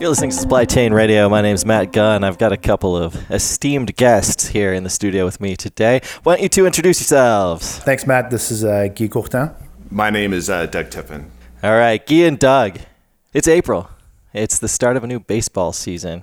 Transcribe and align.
You're 0.00 0.10
listening 0.10 0.30
to 0.30 0.36
Supply 0.36 0.64
Chain 0.64 0.92
Radio. 0.94 1.28
My 1.28 1.42
name 1.42 1.54
is 1.56 1.64
Matt 1.66 1.92
Gunn. 1.92 2.22
I've 2.22 2.38
got 2.38 2.52
a 2.52 2.56
couple 2.56 2.96
of 2.96 3.16
esteemed 3.32 3.96
guests 3.96 4.46
here 4.46 4.72
in 4.72 4.84
the 4.84 4.90
studio 4.90 5.24
with 5.24 5.40
me 5.40 5.56
today. 5.56 6.02
Why 6.22 6.36
don't 6.36 6.42
you 6.44 6.48
two 6.48 6.66
introduce 6.66 7.00
yourselves? 7.00 7.78
Thanks, 7.80 8.06
Matt. 8.06 8.30
This 8.30 8.52
is 8.52 8.62
uh, 8.64 8.86
Guy 8.94 9.08
Courtin. 9.08 9.52
My 9.90 10.10
name 10.10 10.32
is 10.32 10.48
uh, 10.48 10.66
Doug 10.66 10.90
Tiffin. 10.90 11.28
All 11.64 11.72
right, 11.72 12.04
Guy 12.06 12.26
and 12.26 12.38
Doug. 12.38 12.78
It's 13.32 13.48
April. 13.48 13.90
It's 14.32 14.60
the 14.60 14.68
start 14.68 14.96
of 14.96 15.02
a 15.02 15.08
new 15.08 15.18
baseball 15.18 15.72
season. 15.72 16.22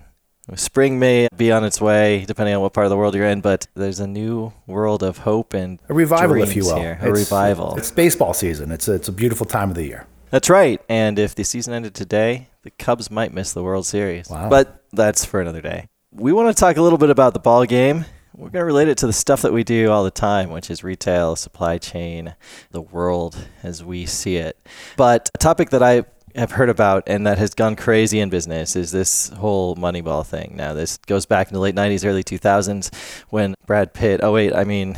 Spring 0.55 0.97
may 0.97 1.27
be 1.35 1.51
on 1.51 1.65
its 1.65 1.81
way, 1.81 2.23
depending 2.25 2.55
on 2.55 2.61
what 2.61 2.71
part 2.71 2.85
of 2.85 2.91
the 2.91 2.97
world 2.97 3.13
you're 3.13 3.25
in, 3.27 3.41
but 3.41 3.67
there's 3.75 3.99
a 3.99 4.07
new 4.07 4.53
world 4.67 5.03
of 5.03 5.17
hope 5.19 5.53
and 5.53 5.79
A 5.89 5.93
revival, 5.93 6.41
if 6.41 6.55
you 6.55 6.63
will. 6.63 6.77
Here. 6.79 6.97
A 7.01 7.07
It's- 7.07 7.17
revival. 7.19 7.75
It's 7.77 7.91
baseball 7.91 8.33
season. 8.33 8.71
It's 8.71 8.87
a, 8.87 8.93
it's 8.93 9.09
a 9.09 9.11
beautiful 9.11 9.45
time 9.45 9.69
of 9.69 9.75
the 9.75 9.83
year. 9.85 10.07
That's 10.29 10.49
right. 10.49 10.81
And 10.89 11.19
if 11.19 11.35
the 11.35 11.43
season 11.43 11.73
ended 11.73 11.93
today, 11.93 12.49
the 12.63 12.71
Cubs 12.71 13.11
might 13.11 13.33
miss 13.33 13.53
the 13.53 13.63
World 13.63 13.85
Series. 13.85 14.29
Wow. 14.29 14.49
But 14.49 14.83
that's 14.91 15.23
for 15.25 15.39
another 15.39 15.61
day. 15.61 15.87
We 16.11 16.33
want 16.33 16.55
to 16.55 16.59
talk 16.59 16.77
a 16.77 16.81
little 16.81 16.97
bit 16.97 17.09
about 17.09 17.33
the 17.33 17.39
ball 17.39 17.65
game. 17.65 18.05
We're 18.33 18.49
going 18.49 18.61
to 18.61 18.65
relate 18.65 18.89
it 18.89 18.97
to 18.97 19.07
the 19.07 19.13
stuff 19.13 19.43
that 19.43 19.53
we 19.53 19.63
do 19.63 19.91
all 19.91 20.03
the 20.03 20.11
time, 20.11 20.49
which 20.49 20.69
is 20.69 20.83
retail, 20.83 21.35
supply 21.35 21.77
chain, 21.77 22.35
the 22.71 22.81
world 22.81 23.47
as 23.63 23.83
we 23.83 24.05
see 24.05 24.35
it. 24.35 24.57
But 24.97 25.29
a 25.33 25.37
topic 25.37 25.69
that 25.69 25.81
I 25.81 26.03
have 26.35 26.51
heard 26.51 26.69
about 26.69 27.03
and 27.07 27.25
that 27.27 27.37
has 27.37 27.53
gone 27.53 27.77
crazy 27.77 28.19
in 28.19 28.29
business 28.29 28.75
is 28.75 28.91
this 28.91 29.29
whole 29.29 29.75
Moneyball 29.75 30.25
thing. 30.25 30.55
Now, 30.57 30.73
this 30.73 30.97
goes 30.97 31.25
back 31.25 31.47
in 31.47 31.53
the 31.53 31.61
late 31.61 31.75
90s, 31.75 32.05
early 32.05 32.23
2000s 32.23 32.93
when 33.29 33.55
Brad 33.65 33.93
Pitt, 33.93 34.19
oh, 34.21 34.33
wait, 34.33 34.53
I 34.53 34.65
mean, 34.65 34.97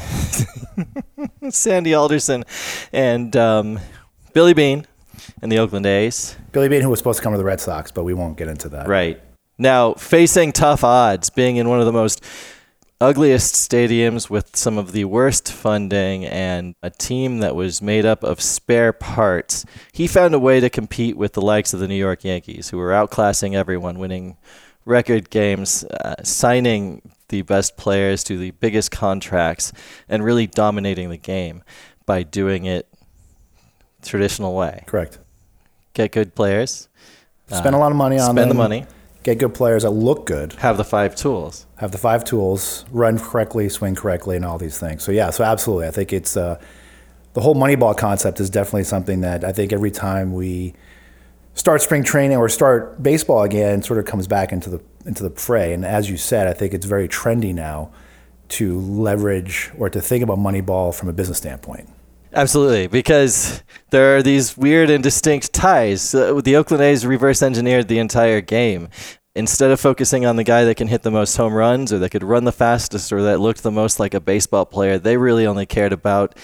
Sandy 1.50 1.94
Alderson 1.94 2.44
and 2.92 3.36
um, 3.36 3.80
Billy 4.34 4.54
Beane 4.54 4.88
and 5.42 5.52
the 5.52 5.60
Oakland 5.60 5.86
A's. 5.86 6.36
Billy 6.52 6.70
Beane, 6.70 6.82
who 6.82 6.90
was 6.90 7.00
supposed 7.00 7.18
to 7.20 7.24
come 7.24 7.34
to 7.34 7.38
the 7.38 7.46
Red 7.46 7.62
Sox, 7.62 7.92
but 7.92 8.04
we 8.04 8.14
won't 8.14 8.38
get 8.38 8.48
into 8.48 8.70
that. 8.70 8.88
Right. 8.88 9.22
Now, 9.58 9.94
facing 9.94 10.52
tough 10.52 10.84
odds, 10.84 11.30
being 11.30 11.58
in 11.58 11.70
one 11.70 11.80
of 11.80 11.86
the 11.86 11.92
most 11.92 12.24
ugliest 13.00 13.54
stadiums 13.54 14.30
with 14.30 14.56
some 14.56 14.78
of 14.78 14.92
the 14.92 15.06
worst 15.06 15.52
funding 15.52 16.26
and 16.26 16.74
a 16.82 16.90
team 16.90 17.40
that 17.40 17.56
was 17.56 17.82
made 17.82 18.06
up 18.06 18.24
of 18.24 18.42
spare 18.42 18.94
parts, 18.94 19.66
he 19.92 20.08
found 20.08 20.34
a 20.34 20.40
way 20.40 20.60
to 20.60 20.70
compete 20.70 21.16
with 21.16 21.34
the 21.34 21.42
likes 21.42 21.74
of 21.74 21.80
the 21.80 21.88
New 21.88 21.96
York 21.96 22.24
Yankees, 22.24 22.70
who 22.70 22.78
were 22.78 22.92
outclassing 22.92 23.54
everyone, 23.54 24.00
winning 24.00 24.38
record 24.86 25.30
games, 25.30 25.84
uh, 25.84 26.16
signing 26.24 27.02
the 27.30 27.42
best 27.42 27.78
players 27.78 28.24
to 28.24 28.38
the 28.38 28.52
biggest 28.52 28.90
contracts, 28.90 29.74
and 30.08 30.24
really 30.24 30.48
dominating 30.48 31.10
the 31.10 31.18
game 31.18 31.62
by 32.06 32.24
doing 32.24 32.66
it 32.66 32.88
traditional 34.02 34.56
way. 34.56 34.84
Correct. 34.88 35.20
Get 35.98 36.12
good 36.12 36.36
players, 36.36 36.90
Spend 37.48 37.74
a 37.74 37.80
lot 37.80 37.92
of 37.92 37.98
money 37.98 38.20
on 38.20 38.36
spend 38.36 38.38
the 38.38 38.54
them, 38.54 38.58
money, 38.58 38.86
Get 39.24 39.40
good 39.40 39.56
players 39.56 39.82
that 39.82 39.90
look 39.90 40.28
good. 40.28 40.54
have 40.54 40.78
the 40.78 40.84
five 40.84 41.16
tools. 41.16 41.66
Have 41.78 41.92
the 41.92 41.98
five 41.98 42.24
tools. 42.24 42.86
Run 42.92 43.18
correctly, 43.18 43.68
swing 43.68 43.96
correctly, 43.96 44.36
and 44.36 44.46
all 44.46 44.60
these 44.60 44.78
things. 44.78 45.02
So 45.02 45.12
yeah. 45.12 45.32
So 45.32 45.44
absolutely, 45.44 45.88
I 45.88 45.92
think 45.92 46.14
it's 46.14 46.38
uh, 46.38 46.60
the 47.34 47.42
whole 47.42 47.56
Moneyball 47.56 47.98
concept 47.98 48.40
is 48.40 48.52
definitely 48.52 48.84
something 48.84 49.22
that 49.22 49.44
I 49.44 49.52
think 49.52 49.74
every 49.74 49.90
time 49.90 50.34
we 50.34 50.76
start 51.56 51.82
spring 51.82 52.04
training 52.04 52.38
or 52.38 52.48
start 52.48 53.02
baseball 53.02 53.42
again, 53.42 53.82
sort 53.82 53.98
of 53.98 54.06
comes 54.06 54.28
back 54.28 54.52
into 54.52 54.70
the 54.70 54.80
into 55.08 55.24
the 55.24 55.32
fray. 55.32 55.74
And 55.74 55.84
as 55.84 56.12
you 56.12 56.18
said, 56.18 56.46
I 56.46 56.54
think 56.54 56.76
it's 56.76 56.86
very 56.86 57.08
trendy 57.08 57.56
now 57.56 57.90
to 58.50 58.80
leverage 58.80 59.72
or 59.80 59.90
to 59.90 60.00
think 60.00 60.24
about 60.24 60.38
Moneyball 60.38 60.94
from 60.94 61.10
a 61.10 61.14
business 61.14 61.40
standpoint. 61.40 61.90
Absolutely, 62.34 62.88
because 62.88 63.64
there 63.90 64.18
are 64.18 64.22
these 64.22 64.56
weird 64.58 64.90
and 64.90 65.02
distinct 65.02 65.47
ties. 65.58 66.12
The 66.12 66.56
Oakland 66.56 66.84
A's 66.84 67.06
reverse 67.06 67.42
engineered 67.42 67.88
the 67.88 68.00
entire 68.00 68.42
game. 68.42 68.90
Instead 69.36 69.72
of 69.72 69.80
focusing 69.80 70.26
on 70.26 70.36
the 70.36 70.44
guy 70.44 70.64
that 70.64 70.78
can 70.78 70.88
hit 70.88 71.04
the 71.04 71.12
most 71.12 71.36
home 71.36 71.54
runs 71.54 71.92
or 71.92 72.00
that 72.00 72.10
could 72.10 72.24
run 72.24 72.44
the 72.44 72.52
fastest 72.52 73.12
or 73.12 73.24
that 73.24 73.40
looked 73.40 73.64
the 73.64 73.72
most 73.72 74.00
like 74.00 74.14
a 74.14 74.20
baseball 74.20 74.66
player, 74.66 74.98
they 74.98 75.18
really 75.18 75.46
only 75.46 75.66
cared 75.66 75.94
about 75.94 76.38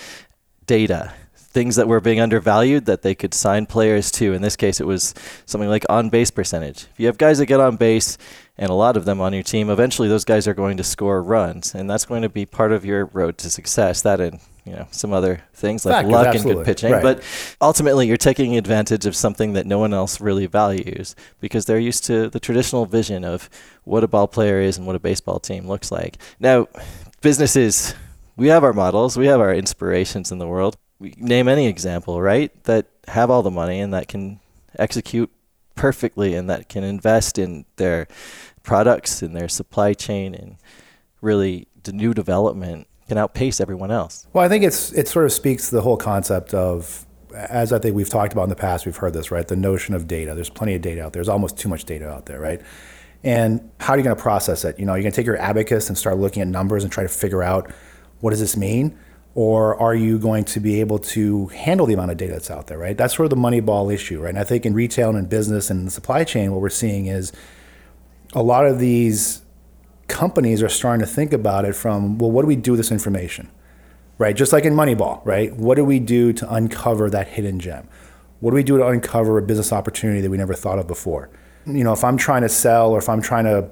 data. 0.66 1.14
Things 1.36 1.76
that 1.76 1.88
were 1.88 2.00
being 2.00 2.20
undervalued 2.20 2.86
that 2.86 3.04
they 3.04 3.14
could 3.14 3.34
sign 3.34 3.68
players 3.68 4.12
to. 4.14 4.34
In 4.34 4.42
this 4.42 4.56
case, 4.56 4.80
it 4.80 4.88
was 4.88 5.14
something 5.46 5.70
like 5.70 5.86
on 5.90 6.10
base 6.10 6.32
percentage. 6.32 6.88
If 6.92 7.00
you 7.00 7.06
have 7.06 7.20
guys 7.20 7.38
that 7.38 7.46
get 7.46 7.60
on 7.60 7.78
base 7.78 8.18
and 8.58 8.70
a 8.72 8.76
lot 8.76 8.98
of 8.98 9.06
them 9.06 9.22
on 9.22 9.34
your 9.34 9.44
team, 9.44 9.70
eventually 9.70 10.08
those 10.08 10.26
guys 10.26 10.48
are 10.48 10.56
going 10.56 10.78
to 10.78 10.84
score 10.84 11.22
runs, 11.22 11.76
and 11.76 11.90
that's 11.90 12.06
going 12.06 12.24
to 12.24 12.30
be 12.30 12.46
part 12.46 12.72
of 12.72 12.86
your 12.86 13.06
road 13.06 13.38
to 13.40 13.50
success. 13.52 14.02
That 14.02 14.20
and 14.20 14.40
you 14.66 14.72
know 14.74 14.88
some 14.92 15.12
other 15.14 15.44
things 15.54 15.86
like 15.86 15.94
Factors, 15.96 16.12
luck 16.12 16.36
and 16.36 16.44
good 16.44 16.66
pitching, 16.66 16.92
Right. 16.92 17.04
but 17.04 17.22
ultimately 17.62 18.08
you're 18.08 18.18
taking 18.18 18.56
advantage 18.58 19.06
of 19.06 19.16
something 19.16 19.54
that 19.54 19.66
no 19.66 19.80
one 19.80 19.94
else 19.94 20.22
really 20.22 20.46
values 20.46 21.16
because 21.42 21.66
they're 21.66 21.80
used 21.80 22.06
to 22.06 22.30
the 22.30 22.40
traditional 22.40 22.86
vision 22.86 23.24
of 23.26 23.50
what 23.84 24.04
a 24.04 24.08
ball 24.08 24.28
player 24.28 24.60
is 24.62 24.78
and 24.78 24.88
what 24.88 24.96
a 24.96 25.00
baseball 25.00 25.40
team 25.40 25.68
looks 25.68 25.92
like. 25.92 26.18
Now, 26.40 26.68
businesses, 27.22 27.94
we 28.38 28.48
have 28.48 28.64
our 28.64 28.74
models, 28.74 29.18
we 29.18 29.28
have 29.28 29.40
our 29.42 29.54
inspirations 29.54 30.32
in 30.32 30.38
the 30.40 30.48
world. 30.48 30.78
We 31.00 31.14
name 31.18 31.48
any 31.50 31.68
example, 31.68 32.22
right? 32.22 32.52
That 32.64 32.86
have 33.10 33.30
all 33.30 33.44
the 33.44 33.52
money 33.52 33.80
and 33.82 33.94
that 33.94 34.08
can 34.08 34.40
execute 34.80 35.30
perfectly 35.76 36.34
and 36.36 36.50
that 36.50 36.70
can 36.70 36.84
invest 36.84 37.38
in 37.38 37.66
their 37.76 38.08
products 38.64 39.22
and 39.22 39.36
their 39.36 39.50
supply 39.50 39.94
chain 39.94 40.34
and 40.34 40.56
really 41.22 41.68
the 41.84 41.92
new 41.92 42.14
development 42.14 42.88
can 43.08 43.18
outpace 43.18 43.60
everyone 43.60 43.92
else. 43.92 44.28
Well, 44.34 44.46
I 44.46 44.50
think 44.50 44.64
it's 44.64 44.92
it 44.94 45.08
sort 45.08 45.26
of 45.26 45.32
speaks 45.32 45.70
to 45.70 45.76
the 45.76 45.82
whole 45.82 45.98
concept 45.98 46.54
of, 46.54 47.06
as 47.36 47.74
I 47.74 47.80
think 47.80 47.96
we've 47.96 48.10
talked 48.10 48.34
about 48.34 48.44
in 48.44 48.50
the 48.50 48.56
past, 48.56 48.86
we've 48.86 48.96
heard 48.96 49.14
this, 49.14 49.32
right? 49.32 49.48
The 49.48 49.56
notion 49.56 49.96
of 49.96 50.08
data. 50.08 50.34
There's 50.36 50.50
plenty 50.50 50.76
of 50.76 50.82
data 50.82 51.02
out 51.04 51.14
there. 51.14 51.20
There's 51.20 51.30
almost 51.30 51.58
too 51.58 51.70
much 51.70 51.86
data 51.86 52.10
out 52.10 52.26
there, 52.26 52.40
right? 52.40 52.62
And 53.24 53.72
how 53.80 53.94
are 53.94 53.98
you 53.98 54.04
going 54.04 54.16
to 54.16 54.22
process 54.22 54.66
it? 54.66 54.78
You 54.78 54.86
know, 54.86 54.96
you're 54.96 55.04
going 55.04 55.14
to 55.14 55.16
take 55.16 55.26
your 55.26 55.38
abacus 55.38 55.88
and 55.88 55.98
start 55.98 56.18
looking 56.18 56.42
at 56.42 56.48
numbers 56.48 56.84
and 56.84 56.92
try 56.92 57.04
to 57.04 57.10
figure 57.10 57.42
out 57.42 57.72
what 58.20 58.32
does 58.32 58.40
this 58.40 58.58
mean, 58.58 58.98
or 59.36 59.76
are 59.82 59.96
you 59.96 60.20
going 60.20 60.44
to 60.46 60.60
be 60.60 60.80
able 60.80 61.00
to 61.00 61.48
handle 61.48 61.86
the 61.86 61.94
amount 61.94 62.12
of 62.12 62.18
data 62.18 62.34
that's 62.34 62.52
out 62.52 62.68
there, 62.68 62.78
right? 62.78 62.98
That's 62.98 63.16
sort 63.16 63.26
of 63.26 63.30
the 63.30 63.36
money 63.36 63.62
ball 63.62 63.90
issue, 63.90 64.22
right? 64.22 64.30
And 64.30 64.40
I 64.40 64.44
think 64.44 64.66
in 64.66 64.74
retail 64.74 65.10
and 65.10 65.18
in 65.18 65.26
business 65.26 65.70
and 65.70 65.88
the 65.88 65.92
supply 65.92 66.24
chain, 66.24 66.52
what 66.52 66.62
we're 66.62 66.70
seeing 66.70 67.08
is 67.08 67.32
a 68.34 68.44
lot 68.44 68.66
of 68.66 68.80
these 68.80 69.43
companies 70.08 70.62
are 70.62 70.70
starting 70.70 71.06
to 71.06 71.12
think 71.12 71.34
about 71.34 71.66
it 71.66 71.76
from, 71.76 72.18
well, 72.18 72.32
what 72.32 72.42
do 72.42 72.48
we 72.48 72.56
do 72.56 72.72
with 72.72 72.80
this 72.80 72.92
information? 72.92 73.50
Right? 74.18 74.36
Just 74.36 74.54
like 74.54 74.66
in 74.66 74.74
Moneyball, 74.74 75.26
right? 75.26 75.54
What 75.56 75.76
do 75.76 75.84
we 75.84 76.00
do 76.00 76.34
to 76.34 76.54
uncover 76.54 77.10
that 77.10 77.30
hidden 77.30 77.60
gem? 77.60 77.88
What 78.40 78.52
do 78.52 78.56
we 78.56 78.64
do 78.64 78.78
to 78.78 78.88
uncover 78.88 79.38
a 79.38 79.42
business 79.42 79.74
opportunity 79.74 80.22
that 80.22 80.30
we 80.30 80.38
never 80.38 80.54
thought 80.54 80.78
of 80.78 80.88
before? 80.88 81.30
You 81.66 81.84
know, 81.84 81.94
if 81.94 82.04
I'm 82.04 82.18
trying 82.18 82.42
to 82.42 82.50
sell 82.50 82.92
or 82.92 83.00
if 83.00 83.10
I'm 83.10 83.22
trying 83.22 83.46
to 83.46 83.70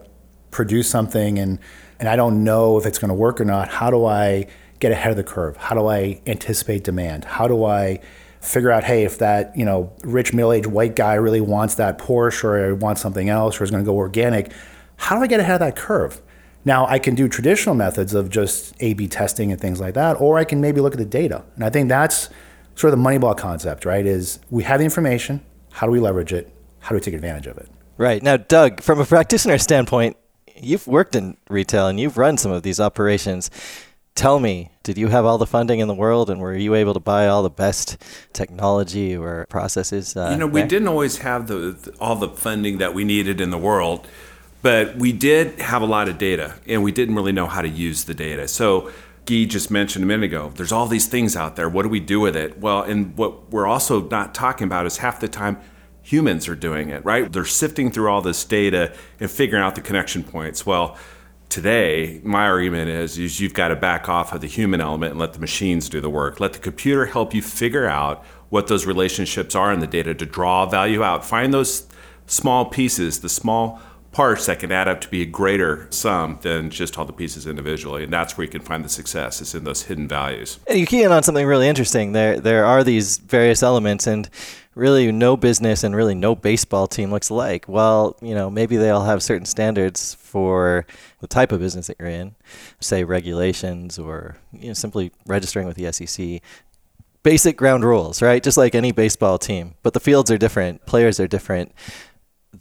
produce 0.49 0.89
something 0.89 1.37
and, 1.37 1.59
and 1.99 2.09
I 2.09 2.15
don't 2.15 2.43
know 2.43 2.77
if 2.77 2.85
it's 2.85 2.97
going 2.97 3.09
to 3.09 3.15
work 3.15 3.39
or 3.39 3.45
not, 3.45 3.67
how 3.69 3.91
do 3.91 4.05
I 4.05 4.47
get 4.79 4.91
ahead 4.91 5.11
of 5.11 5.17
the 5.17 5.23
curve? 5.23 5.57
How 5.57 5.75
do 5.75 5.87
I 5.87 6.21
anticipate 6.25 6.83
demand? 6.83 7.25
How 7.25 7.47
do 7.47 7.65
I 7.65 7.99
figure 8.39 8.71
out, 8.71 8.83
hey, 8.83 9.03
if 9.03 9.19
that, 9.19 9.55
you 9.55 9.63
know, 9.63 9.93
rich 10.03 10.33
middle-aged 10.33 10.65
white 10.65 10.95
guy 10.95 11.13
really 11.13 11.41
wants 11.41 11.75
that 11.75 11.99
Porsche 11.99 12.43
or 12.43 12.75
wants 12.75 12.99
something 12.99 13.29
else 13.29 13.61
or 13.61 13.63
is 13.63 13.71
going 13.71 13.83
to 13.83 13.85
go 13.85 13.95
organic, 13.95 14.51
how 15.01 15.17
do 15.17 15.23
I 15.23 15.28
get 15.28 15.39
ahead 15.39 15.56
of 15.56 15.59
that 15.62 15.75
curve? 15.75 16.22
Now, 16.63 16.85
I 16.85 17.00
can 17.00 17.16
do 17.16 17.28
traditional 17.28 17.73
methods 17.73 18.13
of 18.13 18.29
just 18.29 18.75
A 18.81 18.94
B 18.94 19.07
testing 19.07 19.51
and 19.51 19.59
things 19.59 19.79
like 19.81 19.95
that, 19.95 20.22
or 20.22 20.38
I 20.38 20.44
can 20.44 20.62
maybe 20.62 20.79
look 20.79 20.94
at 20.94 21.00
the 21.00 21.06
data. 21.06 21.44
And 21.56 21.63
I 21.63 21.72
think 21.72 21.89
that's 21.89 22.29
sort 22.75 22.94
of 22.94 23.00
the 23.00 23.03
Moneyball 23.03 23.35
concept, 23.35 23.84
right? 23.84 24.06
Is 24.06 24.40
we 24.51 24.63
have 24.63 24.78
the 24.78 24.85
information, 24.85 25.44
how 25.72 25.88
do 25.88 25.91
we 25.91 26.00
leverage 26.00 26.31
it? 26.31 26.53
How 26.81 26.90
do 26.90 26.95
we 26.95 27.01
take 27.01 27.16
advantage 27.16 27.47
of 27.47 27.57
it? 27.57 27.67
Right. 27.97 28.22
Now, 28.22 28.38
Doug, 28.38 28.81
from 28.81 29.00
a 29.00 29.06
practitioner 29.06 29.57
standpoint, 29.57 30.17
you've 30.56 30.85
worked 30.85 31.16
in 31.16 31.35
retail 31.50 31.88
and 31.88 32.00
you've 32.00 32.17
run 32.19 32.38
some 32.38 32.51
of 32.51 32.61
these 32.61 32.79
operations. 32.79 33.50
Tell 34.13 34.40
me, 34.40 34.69
did 34.84 35.00
you 35.00 35.07
have 35.07 35.25
all 35.25 35.40
the 35.40 35.47
funding 35.47 35.79
in 35.79 35.88
the 35.88 35.95
world 35.95 36.29
and 36.29 36.40
were 36.40 36.56
you 36.56 36.75
able 36.75 36.94
to 36.94 37.00
buy 37.00 37.28
all 37.28 37.41
the 37.41 37.50
best 37.50 37.97
technology 38.34 39.17
or 39.17 39.47
processes? 39.50 40.16
Uh, 40.16 40.29
You 40.31 40.38
know, 40.38 40.47
we 40.47 40.61
there? 40.61 40.67
didn't 40.67 40.90
always 40.90 41.17
have 41.19 41.47
the 41.47 41.91
all 41.99 42.17
the 42.17 42.29
funding 42.29 42.78
that 42.78 42.93
we 42.93 43.03
needed 43.03 43.41
in 43.41 43.49
the 43.49 43.58
world, 43.58 44.08
but 44.61 44.96
we 44.97 45.11
did 45.11 45.59
have 45.59 45.81
a 45.81 45.85
lot 45.85 46.08
of 46.08 46.17
data, 46.17 46.55
and 46.67 46.84
we 46.84 46.91
didn't 46.91 47.16
really 47.16 47.31
know 47.31 47.47
how 47.47 47.61
to 47.61 47.69
use 47.69 48.03
the 48.05 48.13
data. 48.13 48.47
So, 48.47 48.91
Guy 49.25 49.46
just 49.46 49.69
mentioned 49.69 50.03
a 50.03 50.08
minute 50.08 50.25
ago, 50.25 50.52
there's 50.55 50.72
all 50.72 50.87
these 50.87 51.08
things 51.08 51.35
out 51.35 51.55
there. 51.55 51.69
What 51.69 51.84
do 51.84 51.90
we 51.90 51.99
do 51.99 52.19
with 52.19 52.35
it? 52.35 52.58
Well, 52.59 52.81
and 52.81 53.16
what 53.16 53.52
we're 53.52 53.67
also 53.67 54.08
not 54.09 54.34
talking 54.34 54.66
about 54.66 54.87
is 54.87 54.97
half 54.97 55.19
the 55.19 55.28
time 55.28 55.59
humans 56.02 56.47
are 56.47 56.55
doing 56.55 56.90
it, 56.90 57.05
right? 57.05 57.31
They're 57.31 57.46
sifting 57.46 57.91
through 57.91 58.09
all 58.09 58.22
this 58.22 58.43
data 58.43 58.93
and 59.19 59.29
figuring 59.29 59.63
out 59.63 59.75
the 59.75 59.81
connection 59.81 60.23
points. 60.23 60.66
Well, 60.66 60.97
today 61.49 62.19
my 62.23 62.47
argument 62.47 62.90
is, 62.90 63.17
is 63.19 63.40
you've 63.40 63.53
got 63.53 63.67
to 63.67 63.75
back 63.75 64.09
off 64.09 64.34
of 64.34 64.41
the 64.41 64.47
human 64.47 64.81
element 64.81 65.11
and 65.11 65.19
let 65.19 65.34
the 65.34 65.40
machines 65.40 65.90
do 65.90 65.99
the 65.99 66.09
work 66.09 66.40
let 66.40 66.53
the 66.53 66.59
computer 66.59 67.08
help 67.08 67.34
you 67.34 67.41
figure 67.41 67.85
out 67.85 68.23
what 68.47 68.67
those 68.67 68.85
relationships 68.85 69.53
are 69.53 69.73
in 69.73 69.81
the 69.81 69.87
data 69.87 70.16
to 70.16 70.25
draw 70.25 70.66
value 70.66 71.03
out 71.03 71.25
find 71.25 71.53
those 71.53 71.90
small 72.25 72.63
pieces 72.63 73.19
the 73.19 73.28
small 73.28 73.81
parts 74.11 74.46
that 74.46 74.59
can 74.59 74.72
add 74.72 74.87
up 74.87 75.02
to 75.02 75.08
be 75.08 75.22
a 75.22 75.25
greater 75.25 75.87
sum 75.90 76.37
than 76.41 76.69
just 76.69 76.97
all 76.97 77.05
the 77.05 77.13
pieces 77.13 77.47
individually 77.47 78.03
and 78.03 78.11
that's 78.11 78.37
where 78.37 78.46
you 78.46 78.52
can 78.52 78.61
find 78.61 78.84
the 78.84 78.90
success 78.90 79.41
It's 79.41 79.55
in 79.55 79.63
those 79.63 79.84
hidden 79.84 80.08
values 80.08 80.59
And 80.67 80.79
you 80.79 80.85
key 80.85 81.03
in 81.03 81.11
on 81.11 81.23
something 81.23 81.46
really 81.46 81.67
interesting. 81.67 82.11
There, 82.11 82.40
there 82.40 82.66
are 82.66 82.84
these 82.84 83.17
various 83.17 83.63
elements, 83.63 84.08
and 84.08 84.29
really 84.75 85.11
no 85.11 85.35
business 85.35 85.84
and 85.84 85.96
really 85.96 86.16
no 86.16 86.35
baseball 86.35 86.87
team 86.87 87.11
looks 87.11 87.29
alike. 87.29 87.66
Well, 87.67 88.16
you 88.22 88.34
know, 88.34 88.49
maybe 88.49 88.78
they 88.78 88.90
all 88.90 89.03
have 89.03 89.22
certain 89.22 89.46
standards 89.46 90.16
for 90.16 90.85
the 91.19 91.28
type 91.28 91.52
of 91.52 91.59
business 91.59 91.87
that 91.87 91.97
you're 91.99 92.08
in, 92.08 92.35
say 92.79 93.03
regulations 93.03 93.99
or 93.99 94.37
you 94.53 94.69
know, 94.69 94.73
simply 94.73 95.11
registering 95.25 95.67
with 95.67 95.78
the 95.78 95.91
SEC. 95.91 96.41
Basic 97.23 97.55
ground 97.55 97.84
rules, 97.84 98.22
right? 98.22 98.41
Just 98.41 98.58
like 98.58 98.73
any 98.73 98.91
baseball 98.91 99.37
team. 99.37 99.75
But 99.84 99.93
the 99.93 99.99
fields 99.99 100.31
are 100.31 100.37
different, 100.37 100.85
players 100.85 101.19
are 101.19 101.28
different. 101.28 101.72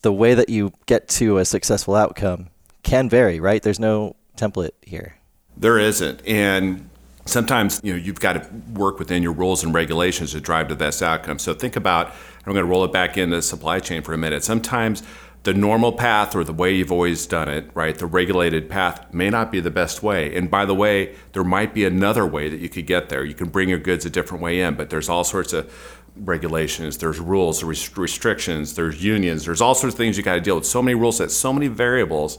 The 0.03 0.13
way 0.13 0.35
that 0.35 0.49
you 0.49 0.73
get 0.87 1.09
to 1.09 1.39
a 1.39 1.45
successful 1.45 1.95
outcome 1.95 2.49
can 2.83 3.09
vary, 3.09 3.41
right? 3.41 3.63
There's 3.63 3.81
no 3.81 4.17
template 4.37 4.71
here. 4.83 5.17
There 5.57 5.79
isn't. 5.79 6.27
And 6.27 6.89
sometimes 7.27 7.81
you 7.83 7.93
know 7.93 7.99
you've 7.99 8.21
got 8.21 8.33
to 8.35 8.49
work 8.75 8.99
within 8.99 9.23
your 9.23 9.33
rules 9.33 9.63
and 9.63 9.75
regulations 9.75 10.33
to 10.33 10.41
drive 10.41 10.69
to 10.69 10.77
best 10.77 11.03
outcome. 11.03 11.39
So 11.39 11.55
think 11.55 11.77
about 11.77 12.09
I'm 12.47 12.53
going 12.53 12.65
to 12.65 12.71
roll 12.71 12.85
it 12.85 12.93
back 12.93 13.19
into 13.19 13.37
the 13.37 13.43
supply 13.43 13.81
chain 13.81 14.03
for 14.03 14.15
a 14.15 14.19
minute. 14.19 14.43
Sometimes 14.43 15.03
the 15.43 15.55
normal 15.55 15.93
path 15.93 16.35
or 16.37 16.45
the 16.45 16.53
way 16.53 16.75
you've 16.75 16.93
always 16.93 17.27
done 17.27 17.49
it, 17.49 17.71
right? 17.73 17.97
The 17.97 18.07
regulated 18.07 18.69
path 18.69 19.13
may 19.13 19.31
not 19.31 19.51
be 19.51 19.61
the 19.61 19.71
best 19.71 20.03
way. 20.03 20.35
And 20.37 20.51
by 20.51 20.67
the 20.67 20.75
way, 20.75 21.15
there 21.33 21.45
might 21.45 21.73
be 21.73 21.85
another 21.87 22.27
way 22.27 22.51
that 22.51 22.61
you 22.61 22.69
could 22.69 22.87
get 22.87 23.09
there. 23.09 23.25
You 23.25 23.35
can 23.35 23.49
bring 23.49 23.71
your 23.71 23.79
goods 23.79 24.05
a 24.05 24.11
different 24.11 24.43
way 24.43 24.61
in, 24.61 24.75
but 24.75 24.91
there's 24.91 25.09
all 25.09 25.25
sorts 25.25 25.55
of 25.55 25.73
regulations, 26.17 26.99
there's 26.99 27.19
rules, 27.19 27.61
there's 27.61 27.97
restrictions, 27.97 28.75
there's 28.75 29.03
unions, 29.03 29.45
there's 29.45 29.61
all 29.61 29.75
sorts 29.75 29.95
of 29.95 29.99
things 29.99 30.17
you 30.17 30.23
got 30.23 30.35
to 30.35 30.41
deal 30.41 30.57
with. 30.57 30.67
So 30.67 30.83
many 30.83 30.95
rules 30.95 31.19
sets, 31.19 31.35
so 31.35 31.53
many 31.53 31.69
variables. 31.69 32.39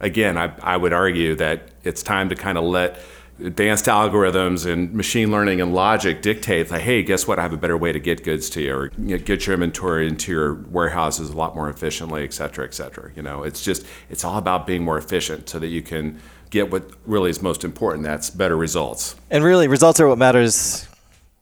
Again, 0.00 0.38
I, 0.38 0.52
I 0.62 0.76
would 0.76 0.92
argue 0.92 1.34
that 1.36 1.70
it's 1.82 2.02
time 2.02 2.28
to 2.28 2.34
kind 2.34 2.56
of 2.56 2.64
let 2.64 3.00
advanced 3.40 3.84
algorithms 3.84 4.66
and 4.66 4.92
machine 4.92 5.30
learning 5.30 5.60
and 5.60 5.72
logic 5.72 6.22
dictate 6.22 6.70
like, 6.70 6.82
hey, 6.82 7.02
guess 7.02 7.26
what? 7.26 7.38
I 7.38 7.42
have 7.42 7.52
a 7.52 7.56
better 7.56 7.76
way 7.76 7.92
to 7.92 8.00
get 8.00 8.24
goods 8.24 8.50
to 8.50 8.62
you 8.62 8.74
or 8.74 8.90
you 8.98 9.16
know, 9.16 9.18
get 9.18 9.46
your 9.46 9.54
inventory 9.54 10.08
into 10.08 10.32
your 10.32 10.54
warehouses 10.54 11.30
a 11.30 11.36
lot 11.36 11.54
more 11.54 11.70
efficiently, 11.70 12.24
et 12.24 12.32
cetera, 12.32 12.64
et 12.64 12.74
cetera. 12.74 13.12
You 13.14 13.22
know, 13.22 13.44
it's 13.44 13.62
just 13.62 13.86
it's 14.10 14.24
all 14.24 14.38
about 14.38 14.66
being 14.66 14.82
more 14.82 14.98
efficient 14.98 15.48
so 15.48 15.58
that 15.60 15.68
you 15.68 15.82
can 15.82 16.20
get 16.50 16.70
what 16.70 16.90
really 17.06 17.30
is 17.30 17.40
most 17.42 17.62
important. 17.62 18.04
That's 18.04 18.30
better 18.30 18.56
results. 18.56 19.14
And 19.30 19.44
really, 19.44 19.68
results 19.68 20.00
are 20.00 20.08
what 20.08 20.18
matters 20.18 20.87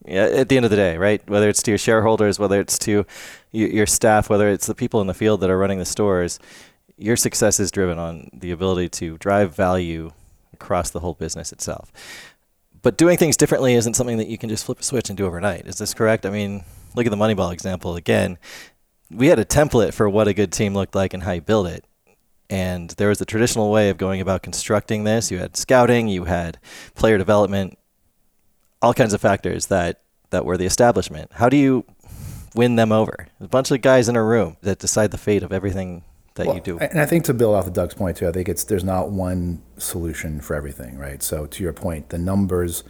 at 0.06 0.48
the 0.48 0.56
end 0.56 0.64
of 0.64 0.70
the 0.70 0.76
day, 0.76 0.96
right? 0.96 1.20
Whether 1.28 1.48
it's 1.48 1.62
to 1.64 1.70
your 1.70 1.78
shareholders, 1.78 2.38
whether 2.38 2.60
it's 2.60 2.78
to 2.80 3.04
your 3.52 3.86
staff, 3.86 4.30
whether 4.30 4.48
it's 4.48 4.66
the 4.66 4.74
people 4.74 5.00
in 5.00 5.06
the 5.06 5.14
field 5.14 5.40
that 5.40 5.50
are 5.50 5.58
running 5.58 5.78
the 5.78 5.84
stores, 5.84 6.38
your 6.96 7.16
success 7.16 7.60
is 7.60 7.70
driven 7.70 7.98
on 7.98 8.30
the 8.32 8.50
ability 8.50 8.88
to 8.88 9.18
drive 9.18 9.54
value 9.54 10.12
across 10.52 10.90
the 10.90 11.00
whole 11.00 11.14
business 11.14 11.52
itself. 11.52 11.92
But 12.82 12.96
doing 12.96 13.18
things 13.18 13.36
differently 13.36 13.74
isn't 13.74 13.94
something 13.94 14.16
that 14.18 14.28
you 14.28 14.38
can 14.38 14.48
just 14.48 14.64
flip 14.64 14.80
a 14.80 14.82
switch 14.82 15.08
and 15.08 15.16
do 15.16 15.26
overnight. 15.26 15.66
Is 15.66 15.78
this 15.78 15.92
correct? 15.92 16.24
I 16.24 16.30
mean, 16.30 16.64
look 16.94 17.04
at 17.04 17.10
the 17.10 17.16
Moneyball 17.16 17.52
example 17.52 17.96
again. 17.96 18.38
We 19.10 19.26
had 19.26 19.38
a 19.38 19.44
template 19.44 19.92
for 19.92 20.08
what 20.08 20.28
a 20.28 20.34
good 20.34 20.52
team 20.52 20.74
looked 20.74 20.94
like 20.94 21.12
and 21.12 21.22
how 21.22 21.32
you 21.32 21.40
build 21.40 21.66
it. 21.66 21.84
And 22.48 22.90
there 22.90 23.08
was 23.08 23.18
the 23.18 23.24
traditional 23.24 23.72
way 23.72 23.90
of 23.90 23.98
going 23.98 24.20
about 24.20 24.42
constructing 24.42 25.02
this. 25.02 25.32
You 25.32 25.38
had 25.38 25.56
scouting, 25.56 26.06
you 26.06 26.24
had 26.24 26.58
player 26.94 27.18
development, 27.18 27.76
all 28.86 28.94
kinds 28.94 29.12
of 29.12 29.20
factors 29.20 29.66
that, 29.66 30.00
that 30.30 30.44
were 30.44 30.56
the 30.56 30.64
establishment. 30.64 31.32
How 31.34 31.48
do 31.48 31.56
you 31.56 31.84
win 32.54 32.76
them 32.76 32.92
over? 32.92 33.26
A 33.40 33.48
bunch 33.48 33.70
of 33.70 33.80
guys 33.82 34.08
in 34.08 34.14
a 34.14 34.22
room 34.22 34.56
that 34.62 34.78
decide 34.78 35.10
the 35.10 35.18
fate 35.18 35.42
of 35.42 35.52
everything 35.52 36.04
that 36.34 36.46
well, 36.46 36.56
you 36.56 36.62
do. 36.62 36.78
And 36.78 37.00
I 37.00 37.06
think 37.06 37.24
to 37.24 37.34
build 37.34 37.56
off 37.56 37.66
of 37.66 37.72
Doug's 37.72 37.94
point 37.94 38.16
too, 38.18 38.28
I 38.28 38.32
think 38.32 38.48
it's 38.48 38.62
there's 38.64 38.84
not 38.84 39.10
one 39.10 39.62
solution 39.76 40.40
for 40.40 40.54
everything, 40.54 40.96
right? 40.98 41.22
So 41.22 41.46
to 41.46 41.62
your 41.62 41.72
point, 41.72 42.10
the 42.10 42.18
numbers, 42.18 42.84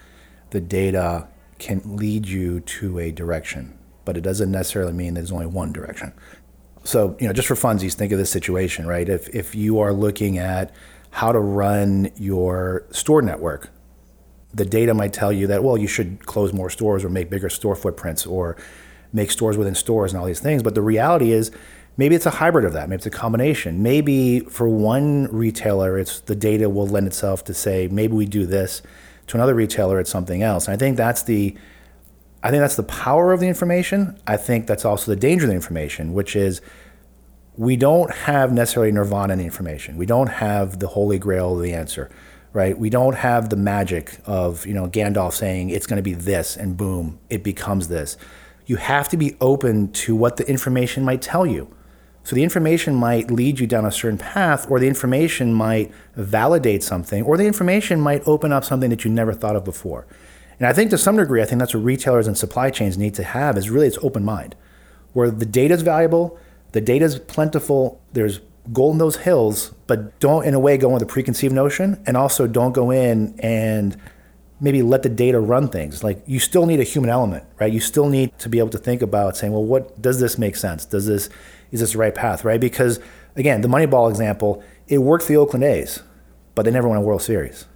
the 0.50 0.60
data 0.60 1.28
can 1.58 1.80
lead 1.84 2.26
you 2.28 2.60
to 2.60 2.98
a 2.98 3.10
direction, 3.10 3.78
but 4.04 4.16
it 4.16 4.20
doesn't 4.20 4.52
necessarily 4.52 4.92
mean 4.92 5.14
there's 5.14 5.32
only 5.32 5.46
one 5.46 5.72
direction. 5.72 6.12
So, 6.84 7.16
you 7.18 7.26
know, 7.26 7.32
just 7.32 7.48
for 7.48 7.54
funsies, 7.54 7.94
think 7.94 8.12
of 8.12 8.18
this 8.18 8.30
situation, 8.30 8.86
right? 8.86 9.08
If 9.08 9.34
if 9.34 9.54
you 9.54 9.80
are 9.80 9.92
looking 9.92 10.38
at 10.38 10.74
how 11.10 11.32
to 11.32 11.40
run 11.40 12.10
your 12.16 12.84
store 12.90 13.22
network, 13.22 13.70
the 14.56 14.64
data 14.64 14.92
might 14.92 15.12
tell 15.12 15.32
you 15.32 15.46
that 15.46 15.62
well, 15.62 15.76
you 15.76 15.86
should 15.86 16.26
close 16.26 16.52
more 16.52 16.68
stores 16.68 17.04
or 17.04 17.08
make 17.08 17.30
bigger 17.30 17.48
store 17.48 17.76
footprints 17.76 18.26
or 18.26 18.56
make 19.12 19.30
stores 19.30 19.56
within 19.56 19.74
stores 19.74 20.12
and 20.12 20.20
all 20.20 20.26
these 20.26 20.40
things. 20.40 20.62
But 20.62 20.74
the 20.74 20.82
reality 20.82 21.30
is 21.32 21.52
Maybe 21.98 22.14
it's 22.14 22.26
a 22.26 22.30
hybrid 22.30 22.64
of 22.64 22.74
that. 22.74 22.88
Maybe 22.88 22.98
it's 22.98 23.06
a 23.06 23.10
combination. 23.10 23.82
Maybe 23.82 24.40
for 24.40 24.68
one 24.68 25.28
retailer, 25.32 25.98
it's 25.98 26.20
the 26.20 26.36
data 26.36 26.68
will 26.68 26.86
lend 26.86 27.06
itself 27.06 27.42
to 27.44 27.54
say 27.54 27.88
maybe 27.90 28.12
we 28.14 28.26
do 28.26 28.44
this. 28.44 28.82
To 29.28 29.36
another 29.36 29.54
retailer, 29.54 29.98
it's 29.98 30.10
something 30.10 30.42
else. 30.42 30.66
And 30.66 30.74
I 30.74 30.76
think 30.76 30.96
that's 30.96 31.22
the, 31.22 31.56
I 32.42 32.50
think 32.50 32.60
that's 32.60 32.76
the 32.76 32.82
power 32.82 33.32
of 33.32 33.40
the 33.40 33.48
information. 33.48 34.20
I 34.26 34.36
think 34.36 34.66
that's 34.66 34.84
also 34.84 35.10
the 35.10 35.16
danger 35.16 35.46
of 35.46 35.48
the 35.48 35.54
information, 35.54 36.12
which 36.12 36.36
is 36.36 36.60
we 37.56 37.76
don't 37.76 38.12
have 38.12 38.52
necessarily 38.52 38.92
nirvana 38.92 39.32
in 39.32 39.38
the 39.38 39.46
information. 39.46 39.96
We 39.96 40.06
don't 40.06 40.28
have 40.28 40.78
the 40.78 40.88
holy 40.88 41.18
grail 41.18 41.56
of 41.56 41.62
the 41.62 41.72
answer, 41.72 42.10
right? 42.56 42.78
We 42.78 42.88
don't 42.88 43.16
have 43.16 43.50
the 43.50 43.56
magic 43.56 44.18
of 44.24 44.66
you 44.66 44.72
know 44.72 44.88
Gandalf 44.88 45.34
saying 45.34 45.68
it's 45.68 45.86
going 45.86 45.98
to 45.98 46.02
be 46.02 46.14
this, 46.14 46.56
and 46.56 46.74
boom, 46.74 47.18
it 47.28 47.44
becomes 47.44 47.88
this. 47.88 48.16
You 48.64 48.76
have 48.76 49.10
to 49.10 49.18
be 49.18 49.36
open 49.42 49.92
to 49.92 50.16
what 50.16 50.38
the 50.38 50.48
information 50.48 51.04
might 51.04 51.20
tell 51.20 51.44
you. 51.44 51.68
So 52.24 52.34
the 52.34 52.42
information 52.42 52.94
might 52.94 53.30
lead 53.30 53.60
you 53.60 53.66
down 53.66 53.84
a 53.84 53.92
certain 53.92 54.16
path, 54.16 54.70
or 54.70 54.80
the 54.80 54.88
information 54.88 55.52
might 55.52 55.92
validate 56.14 56.82
something, 56.82 57.22
or 57.24 57.36
the 57.36 57.46
information 57.46 58.00
might 58.00 58.26
open 58.26 58.52
up 58.52 58.64
something 58.64 58.88
that 58.88 59.04
you 59.04 59.10
never 59.10 59.34
thought 59.34 59.54
of 59.54 59.62
before. 59.62 60.06
And 60.58 60.66
I 60.66 60.72
think 60.72 60.88
to 60.92 60.98
some 60.98 61.18
degree, 61.18 61.42
I 61.42 61.44
think 61.44 61.58
that's 61.58 61.74
what 61.74 61.84
retailers 61.84 62.26
and 62.26 62.38
supply 62.38 62.70
chains 62.70 62.96
need 62.96 63.12
to 63.16 63.22
have 63.22 63.58
is 63.58 63.68
really 63.68 63.86
its 63.86 63.98
open 64.00 64.24
mind, 64.24 64.56
where 65.12 65.30
the 65.30 65.44
data 65.44 65.74
is 65.74 65.82
valuable, 65.82 66.38
the 66.72 66.80
data 66.80 67.04
is 67.04 67.18
plentiful, 67.18 68.00
there's 68.14 68.40
gold 68.72 68.94
in 68.94 68.98
those 68.98 69.16
hills, 69.16 69.72
but 69.86 70.18
don't 70.20 70.44
in 70.44 70.54
a 70.54 70.60
way 70.60 70.76
go 70.76 70.88
with 70.88 71.02
a 71.02 71.06
preconceived 71.06 71.54
notion, 71.54 72.02
and 72.06 72.16
also 72.16 72.46
don't 72.46 72.72
go 72.72 72.90
in 72.90 73.38
and 73.40 73.96
maybe 74.60 74.82
let 74.82 75.02
the 75.02 75.08
data 75.08 75.38
run 75.38 75.68
things. 75.68 76.02
Like 76.02 76.22
you 76.26 76.38
still 76.38 76.66
need 76.66 76.80
a 76.80 76.84
human 76.84 77.10
element, 77.10 77.44
right? 77.58 77.72
You 77.72 77.80
still 77.80 78.08
need 78.08 78.38
to 78.38 78.48
be 78.48 78.58
able 78.58 78.70
to 78.70 78.78
think 78.78 79.02
about 79.02 79.36
saying, 79.36 79.52
well, 79.52 79.64
what 79.64 80.00
does 80.00 80.20
this 80.20 80.38
make 80.38 80.56
sense? 80.56 80.84
Does 80.84 81.06
this 81.06 81.28
is 81.72 81.80
this 81.80 81.92
the 81.92 81.98
right 81.98 82.14
path, 82.14 82.44
right? 82.44 82.60
Because 82.60 83.00
again, 83.34 83.60
the 83.60 83.68
Moneyball 83.68 84.08
example, 84.08 84.62
it 84.88 84.98
worked 84.98 85.24
for 85.24 85.32
the 85.32 85.36
Oakland 85.36 85.64
A's, 85.64 86.02
but 86.54 86.64
they 86.64 86.70
never 86.70 86.88
won 86.88 86.96
a 86.96 87.00
World 87.00 87.22
Series, 87.22 87.66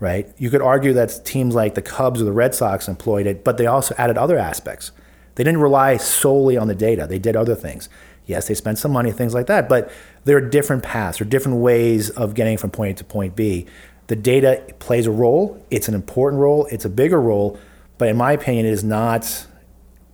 right? 0.00 0.30
You 0.36 0.50
could 0.50 0.62
argue 0.62 0.92
that 0.94 1.24
teams 1.24 1.54
like 1.54 1.74
the 1.74 1.82
Cubs 1.82 2.20
or 2.20 2.24
the 2.24 2.32
Red 2.32 2.54
Sox 2.54 2.88
employed 2.88 3.26
it, 3.26 3.44
but 3.44 3.56
they 3.56 3.66
also 3.66 3.94
added 3.96 4.18
other 4.18 4.36
aspects. 4.36 4.90
They 5.36 5.44
didn't 5.44 5.60
rely 5.60 5.96
solely 5.96 6.56
on 6.56 6.68
the 6.68 6.74
data. 6.74 7.06
They 7.08 7.18
did 7.18 7.34
other 7.34 7.54
things. 7.54 7.88
Yes, 8.26 8.48
they 8.48 8.54
spent 8.54 8.78
some 8.78 8.92
money, 8.92 9.12
things 9.12 9.34
like 9.34 9.46
that, 9.46 9.68
but 9.68 9.90
there 10.24 10.36
are 10.36 10.40
different 10.40 10.82
paths 10.82 11.20
or 11.20 11.24
different 11.24 11.58
ways 11.58 12.10
of 12.10 12.34
getting 12.34 12.56
from 12.56 12.70
point 12.70 12.92
A 12.92 12.94
to 12.98 13.04
point 13.04 13.36
B. 13.36 13.66
The 14.06 14.16
data 14.16 14.62
plays 14.78 15.06
a 15.06 15.10
role. 15.10 15.64
It's 15.70 15.88
an 15.88 15.94
important 15.94 16.40
role. 16.40 16.66
It's 16.70 16.84
a 16.84 16.88
bigger 16.88 17.20
role, 17.20 17.58
but 17.98 18.08
in 18.08 18.16
my 18.16 18.32
opinion, 18.32 18.66
it 18.66 18.72
is 18.72 18.84
not 18.84 19.46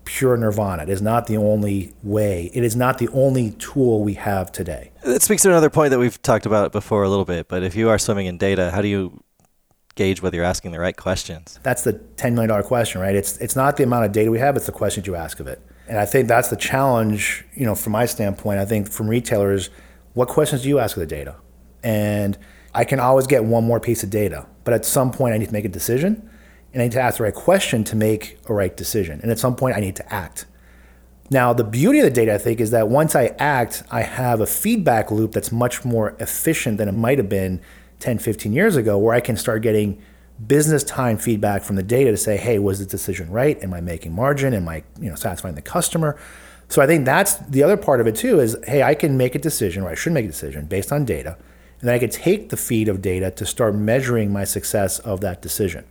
pure 0.04 0.36
nirvana. 0.36 0.82
It 0.82 0.88
is 0.88 1.02
not 1.02 1.28
the 1.28 1.36
only 1.36 1.94
way. 2.02 2.50
It 2.52 2.64
is 2.64 2.74
not 2.74 2.98
the 2.98 3.08
only 3.10 3.52
tool 3.52 4.02
we 4.02 4.14
have 4.14 4.50
today. 4.50 4.90
That 5.04 5.22
speaks 5.22 5.42
to 5.42 5.48
another 5.48 5.70
point 5.70 5.90
that 5.90 5.98
we've 6.00 6.20
talked 6.20 6.46
about 6.46 6.72
before 6.72 7.04
a 7.04 7.08
little 7.08 7.24
bit. 7.24 7.46
But 7.46 7.62
if 7.62 7.76
you 7.76 7.88
are 7.90 7.98
swimming 7.98 8.26
in 8.26 8.36
data, 8.36 8.72
how 8.72 8.82
do 8.82 8.88
you 8.88 9.22
gauge 9.94 10.20
whether 10.20 10.36
you're 10.36 10.44
asking 10.44 10.72
the 10.72 10.80
right 10.80 10.96
questions? 10.96 11.60
That's 11.62 11.84
the 11.84 11.92
$10 11.92 12.34
million 12.34 12.62
question, 12.64 13.00
right? 13.00 13.14
It's, 13.14 13.36
it's 13.38 13.54
not 13.54 13.76
the 13.76 13.84
amount 13.84 14.06
of 14.06 14.12
data 14.12 14.30
we 14.30 14.40
have, 14.40 14.56
it's 14.56 14.66
the 14.66 14.72
questions 14.72 15.06
you 15.06 15.14
ask 15.14 15.38
of 15.38 15.46
it. 15.46 15.62
And 15.90 15.98
I 15.98 16.06
think 16.06 16.28
that's 16.28 16.48
the 16.48 16.56
challenge, 16.56 17.44
you 17.52 17.66
know, 17.66 17.74
from 17.74 17.92
my 17.92 18.06
standpoint. 18.06 18.60
I 18.60 18.64
think 18.64 18.90
from 18.90 19.08
retailers, 19.08 19.68
what 20.14 20.28
questions 20.28 20.62
do 20.62 20.68
you 20.68 20.78
ask 20.78 20.96
of 20.96 21.00
the 21.00 21.06
data? 21.06 21.34
And 21.82 22.38
I 22.72 22.84
can 22.84 23.00
always 23.00 23.26
get 23.26 23.44
one 23.44 23.64
more 23.64 23.80
piece 23.80 24.04
of 24.04 24.08
data, 24.10 24.46
but 24.64 24.72
at 24.72 24.84
some 24.84 25.10
point 25.10 25.34
I 25.34 25.38
need 25.38 25.48
to 25.48 25.52
make 25.52 25.64
a 25.64 25.68
decision 25.68 26.30
and 26.72 26.80
I 26.80 26.86
need 26.86 26.92
to 26.92 27.00
ask 27.00 27.18
the 27.18 27.24
right 27.24 27.34
question 27.34 27.82
to 27.84 27.96
make 27.96 28.38
a 28.48 28.54
right 28.54 28.76
decision. 28.76 29.20
And 29.20 29.30
at 29.30 29.38
some 29.38 29.56
point, 29.56 29.76
I 29.76 29.80
need 29.80 29.96
to 29.96 30.12
act. 30.12 30.46
Now, 31.30 31.52
the 31.52 31.64
beauty 31.64 31.98
of 32.00 32.04
the 32.04 32.10
data, 32.10 32.34
I 32.34 32.38
think, 32.38 32.60
is 32.60 32.70
that 32.70 32.88
once 32.88 33.14
I 33.14 33.34
act, 33.38 33.82
I 33.90 34.02
have 34.02 34.40
a 34.40 34.46
feedback 34.46 35.10
loop 35.10 35.32
that's 35.32 35.52
much 35.52 35.84
more 35.84 36.16
efficient 36.20 36.78
than 36.78 36.88
it 36.88 36.92
might 36.92 37.18
have 37.18 37.28
been 37.28 37.60
10, 37.98 38.18
15 38.18 38.52
years 38.52 38.76
ago, 38.76 38.98
where 38.98 39.14
I 39.14 39.20
can 39.20 39.36
start 39.36 39.62
getting 39.62 40.00
business 40.46 40.82
time 40.84 41.18
feedback 41.18 41.62
from 41.62 41.76
the 41.76 41.82
data 41.82 42.10
to 42.10 42.16
say, 42.16 42.36
hey, 42.36 42.58
was 42.58 42.78
the 42.78 42.86
decision 42.86 43.30
right? 43.30 43.62
Am 43.62 43.74
I 43.74 43.80
making 43.80 44.12
margin? 44.12 44.54
Am 44.54 44.68
I 44.68 44.82
you 45.00 45.08
know, 45.08 45.14
satisfying 45.14 45.54
the 45.54 45.62
customer? 45.62 46.18
So 46.68 46.80
I 46.80 46.86
think 46.86 47.04
that's 47.04 47.34
the 47.34 47.62
other 47.62 47.76
part 47.76 48.00
of 48.00 48.06
it 48.06 48.16
too 48.16 48.40
is, 48.40 48.56
hey, 48.66 48.82
I 48.82 48.94
can 48.94 49.16
make 49.16 49.34
a 49.34 49.38
decision, 49.38 49.82
or 49.82 49.88
I 49.88 49.94
should 49.94 50.12
make 50.12 50.24
a 50.24 50.28
decision 50.28 50.66
based 50.66 50.92
on 50.92 51.04
data, 51.04 51.36
and 51.80 51.88
then 51.88 51.94
I 51.94 51.98
can 51.98 52.10
take 52.10 52.50
the 52.50 52.56
feed 52.56 52.88
of 52.88 53.02
data 53.02 53.30
to 53.32 53.44
start 53.44 53.74
measuring 53.74 54.32
my 54.32 54.44
success 54.44 54.98
of 55.00 55.20
that 55.22 55.42
decision 55.42 55.84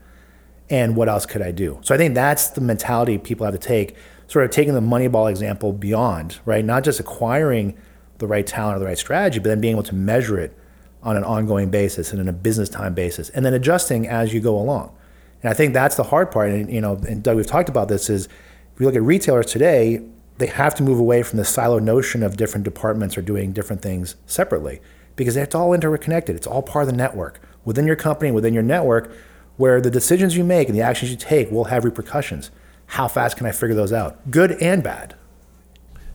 and 0.69 0.95
what 0.95 1.09
else 1.09 1.25
could 1.25 1.41
I 1.41 1.51
do? 1.51 1.79
So 1.81 1.95
I 1.95 1.97
think 1.97 2.13
that's 2.13 2.49
the 2.49 2.61
mentality 2.61 3.17
people 3.17 3.45
have 3.45 3.53
to 3.53 3.59
take, 3.59 3.95
sort 4.27 4.45
of 4.45 4.51
taking 4.51 4.73
the 4.73 4.81
Moneyball 4.81 5.29
example 5.29 5.73
beyond, 5.73 6.39
right? 6.45 6.63
Not 6.63 6.83
just 6.83 6.99
acquiring 6.99 7.77
the 8.19 8.27
right 8.27 8.45
talent 8.45 8.77
or 8.77 8.79
the 8.79 8.85
right 8.85 8.97
strategy, 8.97 9.39
but 9.39 9.49
then 9.49 9.61
being 9.61 9.73
able 9.73 9.83
to 9.83 9.95
measure 9.95 10.37
it 10.39 10.55
on 11.01 11.15
an 11.15 11.23
ongoing 11.23 11.69
basis 11.69 12.11
and 12.11 12.19
in 12.19 12.27
a 12.27 12.33
business 12.33 12.69
time 12.69 12.93
basis, 12.93 13.29
and 13.29 13.45
then 13.45 13.53
adjusting 13.53 14.07
as 14.07 14.33
you 14.33 14.39
go 14.39 14.57
along. 14.57 14.95
And 15.41 15.49
I 15.49 15.53
think 15.53 15.73
that's 15.73 15.95
the 15.95 16.03
hard 16.03 16.31
part. 16.31 16.49
And 16.49 16.71
you 16.71 16.81
know, 16.81 16.95
and 17.07 17.23
Doug, 17.23 17.37
we've 17.37 17.47
talked 17.47 17.69
about 17.69 17.87
this. 17.87 18.09
Is 18.09 18.25
if 18.25 18.79
you 18.79 18.85
look 18.85 18.95
at 18.95 19.01
retailers 19.01 19.45
today, 19.45 20.01
they 20.37 20.47
have 20.47 20.75
to 20.75 20.83
move 20.83 20.99
away 20.99 21.23
from 21.23 21.37
the 21.37 21.45
silo 21.45 21.79
notion 21.79 22.23
of 22.23 22.37
different 22.37 22.63
departments 22.63 23.17
are 23.17 23.21
doing 23.21 23.51
different 23.51 23.81
things 23.81 24.15
separately 24.25 24.81
because 25.15 25.35
it's 25.35 25.53
all 25.53 25.73
interconnected. 25.73 26.35
It's 26.35 26.47
all 26.47 26.61
part 26.61 26.83
of 26.83 26.91
the 26.91 26.95
network 26.95 27.41
within 27.65 27.85
your 27.85 27.97
company, 27.97 28.31
within 28.31 28.53
your 28.53 28.63
network, 28.63 29.11
where 29.57 29.81
the 29.81 29.91
decisions 29.91 30.37
you 30.37 30.43
make 30.43 30.69
and 30.69 30.77
the 30.77 30.81
actions 30.81 31.11
you 31.11 31.17
take 31.17 31.51
will 31.51 31.65
have 31.65 31.83
repercussions. 31.83 32.51
How 32.85 33.07
fast 33.07 33.37
can 33.37 33.45
I 33.45 33.51
figure 33.51 33.75
those 33.75 33.93
out? 33.93 34.31
Good 34.31 34.53
and 34.61 34.81
bad. 34.81 35.15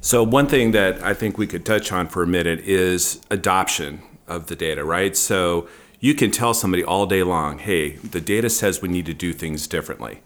So, 0.01 0.23
one 0.23 0.47
thing 0.47 0.73
that 0.73 1.03
I 1.03 1.15
think 1.15 1.39
we 1.39 1.47
could 1.47 1.65
touch 1.65 1.93
on 1.93 2.09
for 2.09 2.23
a 2.23 2.27
minute 2.27 2.61
is 2.61 3.21
adoption 3.31 4.03
of 4.27 4.47
the 4.47 4.57
data, 4.57 4.85
right? 4.85 5.17
So, 5.17 5.69
you 6.05 6.15
can 6.15 6.31
tell 6.31 6.53
somebody 6.53 6.85
all 6.85 7.07
day 7.07 7.23
long, 7.23 7.59
hey, 7.59 7.93
the 7.97 8.21
data 8.21 8.51
says 8.51 8.83
we 8.83 8.91
need 8.91 9.07
to 9.07 9.15
do 9.15 9.33
things 9.33 9.67
differently. 9.67 10.21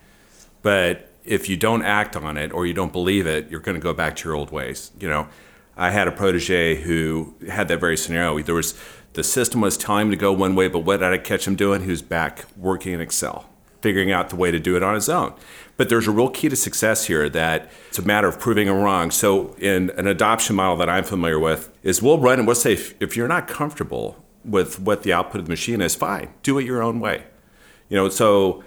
But 0.61 1.09
if 1.25 1.49
you 1.49 1.57
don't 1.57 1.83
act 1.85 2.17
on 2.17 2.37
it 2.37 2.53
or 2.53 2.67
you 2.67 2.75
don't 2.75 2.93
believe 2.93 3.29
it, 3.29 3.49
you're 3.49 3.61
going 3.61 3.77
to 3.77 3.81
go 3.81 3.95
back 3.95 4.17
to 4.17 4.29
your 4.29 4.35
old 4.35 4.51
ways. 4.51 4.91
You 4.99 5.09
know, 5.09 5.29
I 5.77 5.91
had 5.91 6.09
a 6.09 6.11
protege 6.11 6.83
who 6.83 7.37
had 7.49 7.69
that 7.69 7.79
very 7.79 7.97
scenario. 7.97 8.43
There 8.43 8.57
was 8.57 8.77
the 9.13 9.23
system 9.23 9.61
was 9.61 9.77
telling 9.77 10.07
him 10.07 10.11
to 10.11 10.17
go 10.17 10.33
one 10.33 10.57
way, 10.57 10.67
but 10.67 10.81
what 10.81 10.97
did 10.99 11.13
I 11.13 11.19
catch 11.19 11.47
him 11.47 11.55
doing? 11.55 11.85
He 11.85 11.91
was 11.91 12.03
back 12.03 12.47
working 12.57 12.93
in 12.93 13.01
Excel, 13.01 13.49
figuring 13.81 14.11
out 14.11 14.31
the 14.31 14.37
way 14.37 14.51
to 14.51 14.59
do 14.59 14.77
it 14.77 14.83
on 14.83 14.97
his 14.97 15.09
own. 15.09 15.33
But 15.79 15.89
there's 15.89 16.07
a 16.07 16.11
real 16.11 16.29
key 16.29 16.49
to 16.51 16.57
success 16.57 17.07
here 17.07 17.31
that 17.31 17.71
it's 17.89 17.99
a 17.99 18.03
matter 18.03 18.29
of 18.29 18.39
proving 18.39 18.67
him 18.67 18.77
wrong. 18.77 19.11
So 19.11 19.55
in 19.55 19.91
an 19.91 20.07
adoption 20.07 20.57
model 20.57 20.77
that 20.77 20.91
I'm 20.91 21.05
familiar 21.05 21.39
with 21.39 21.71
is 21.83 22.03
we'll 22.03 22.19
run 22.19 22.41
and 22.41 22.47
we'll 22.47 22.57
say 22.57 22.75
if, 22.75 23.01
if 23.01 23.17
you're 23.17 23.29
not 23.29 23.49
comfortable 23.49 24.23
with 24.45 24.81
what 24.81 25.05
the 25.05 25.13
output 25.13 25.41
of 25.41 25.47
the 25.47 25.51
machine 25.51 25.81
is, 25.81 25.95
fine, 25.95 26.35
do 26.43 26.59
it 26.59 26.65
your 26.65 26.83
own 26.83 26.99
way. 26.99 27.25
You 27.89 27.97
know, 27.97 28.09
so 28.09 28.65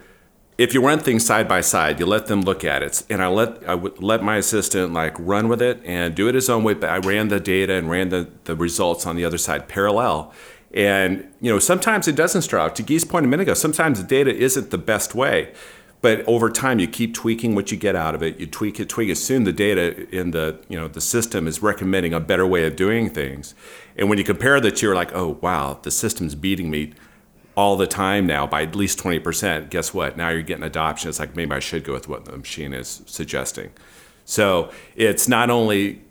if 0.57 0.73
you 0.73 0.85
run 0.85 0.99
things 0.99 1.25
side 1.25 1.47
by 1.47 1.59
side, 1.61 1.99
you 1.99 2.05
let 2.05 2.27
them 2.27 2.41
look 2.41 2.63
at 2.63 2.83
it, 2.83 3.03
and 3.09 3.21
I 3.21 3.27
let 3.27 3.67
I 3.67 3.75
would 3.75 4.01
let 4.01 4.23
my 4.23 4.37
assistant 4.37 4.93
like 4.93 5.15
run 5.17 5.47
with 5.47 5.61
it 5.61 5.81
and 5.83 6.13
do 6.13 6.27
it 6.27 6.35
his 6.35 6.49
own 6.49 6.63
way. 6.63 6.75
But 6.75 6.91
I 6.91 6.97
ran 6.97 7.29
the 7.29 7.39
data 7.39 7.73
and 7.73 7.89
ran 7.89 8.09
the 8.09 8.29
the 8.43 8.55
results 8.55 9.05
on 9.05 9.15
the 9.15 9.25
other 9.25 9.37
side 9.37 9.67
parallel. 9.67 10.31
And 10.73 11.27
you 11.41 11.51
know, 11.51 11.59
sometimes 11.59 12.07
it 12.07 12.15
doesn't 12.15 12.53
out. 12.53 12.75
To 12.75 12.83
Guy's 12.83 13.03
point 13.03 13.25
a 13.25 13.29
minute 13.29 13.43
ago, 13.43 13.53
sometimes 13.53 14.01
the 14.01 14.07
data 14.07 14.33
isn't 14.33 14.69
the 14.69 14.77
best 14.77 15.15
way. 15.15 15.53
But 16.01 16.27
over 16.27 16.49
time, 16.49 16.79
you 16.79 16.87
keep 16.87 17.13
tweaking 17.13 17.53
what 17.53 17.71
you 17.71 17.77
get 17.77 17.95
out 17.95 18.15
of 18.15 18.23
it. 18.23 18.39
You 18.39 18.47
tweak 18.47 18.79
it, 18.79 18.89
tweak 18.89 19.09
it. 19.09 19.15
Soon, 19.15 19.43
the 19.43 19.53
data 19.53 20.09
in 20.09 20.31
the 20.31 20.59
you 20.67 20.79
know 20.79 20.87
the 20.87 21.01
system 21.01 21.47
is 21.47 21.61
recommending 21.61 22.13
a 22.13 22.19
better 22.19 22.45
way 22.45 22.65
of 22.65 22.75
doing 22.75 23.09
things. 23.09 23.53
And 23.95 24.09
when 24.09 24.17
you 24.17 24.23
compare 24.23 24.59
the 24.59 24.71
two, 24.71 24.87
you're 24.87 24.95
like, 24.95 25.13
oh 25.13 25.37
wow, 25.41 25.79
the 25.81 25.91
system's 25.91 26.33
beating 26.33 26.69
me 26.71 26.93
all 27.55 27.77
the 27.77 27.87
time 27.87 28.25
now 28.25 28.47
by 28.47 28.63
at 28.63 28.75
least 28.75 28.97
20%. 28.97 29.69
Guess 29.69 29.93
what? 29.93 30.17
Now 30.17 30.29
you're 30.29 30.41
getting 30.41 30.63
adoption. 30.63 31.09
It's 31.09 31.19
like 31.19 31.35
maybe 31.35 31.51
I 31.51 31.59
should 31.59 31.83
go 31.83 31.93
with 31.93 32.07
what 32.07 32.25
the 32.25 32.37
machine 32.37 32.73
is 32.73 33.03
suggesting. 33.05 33.71
So 34.25 34.71
it's 34.95 35.27
not 35.27 35.49
only 35.49 36.01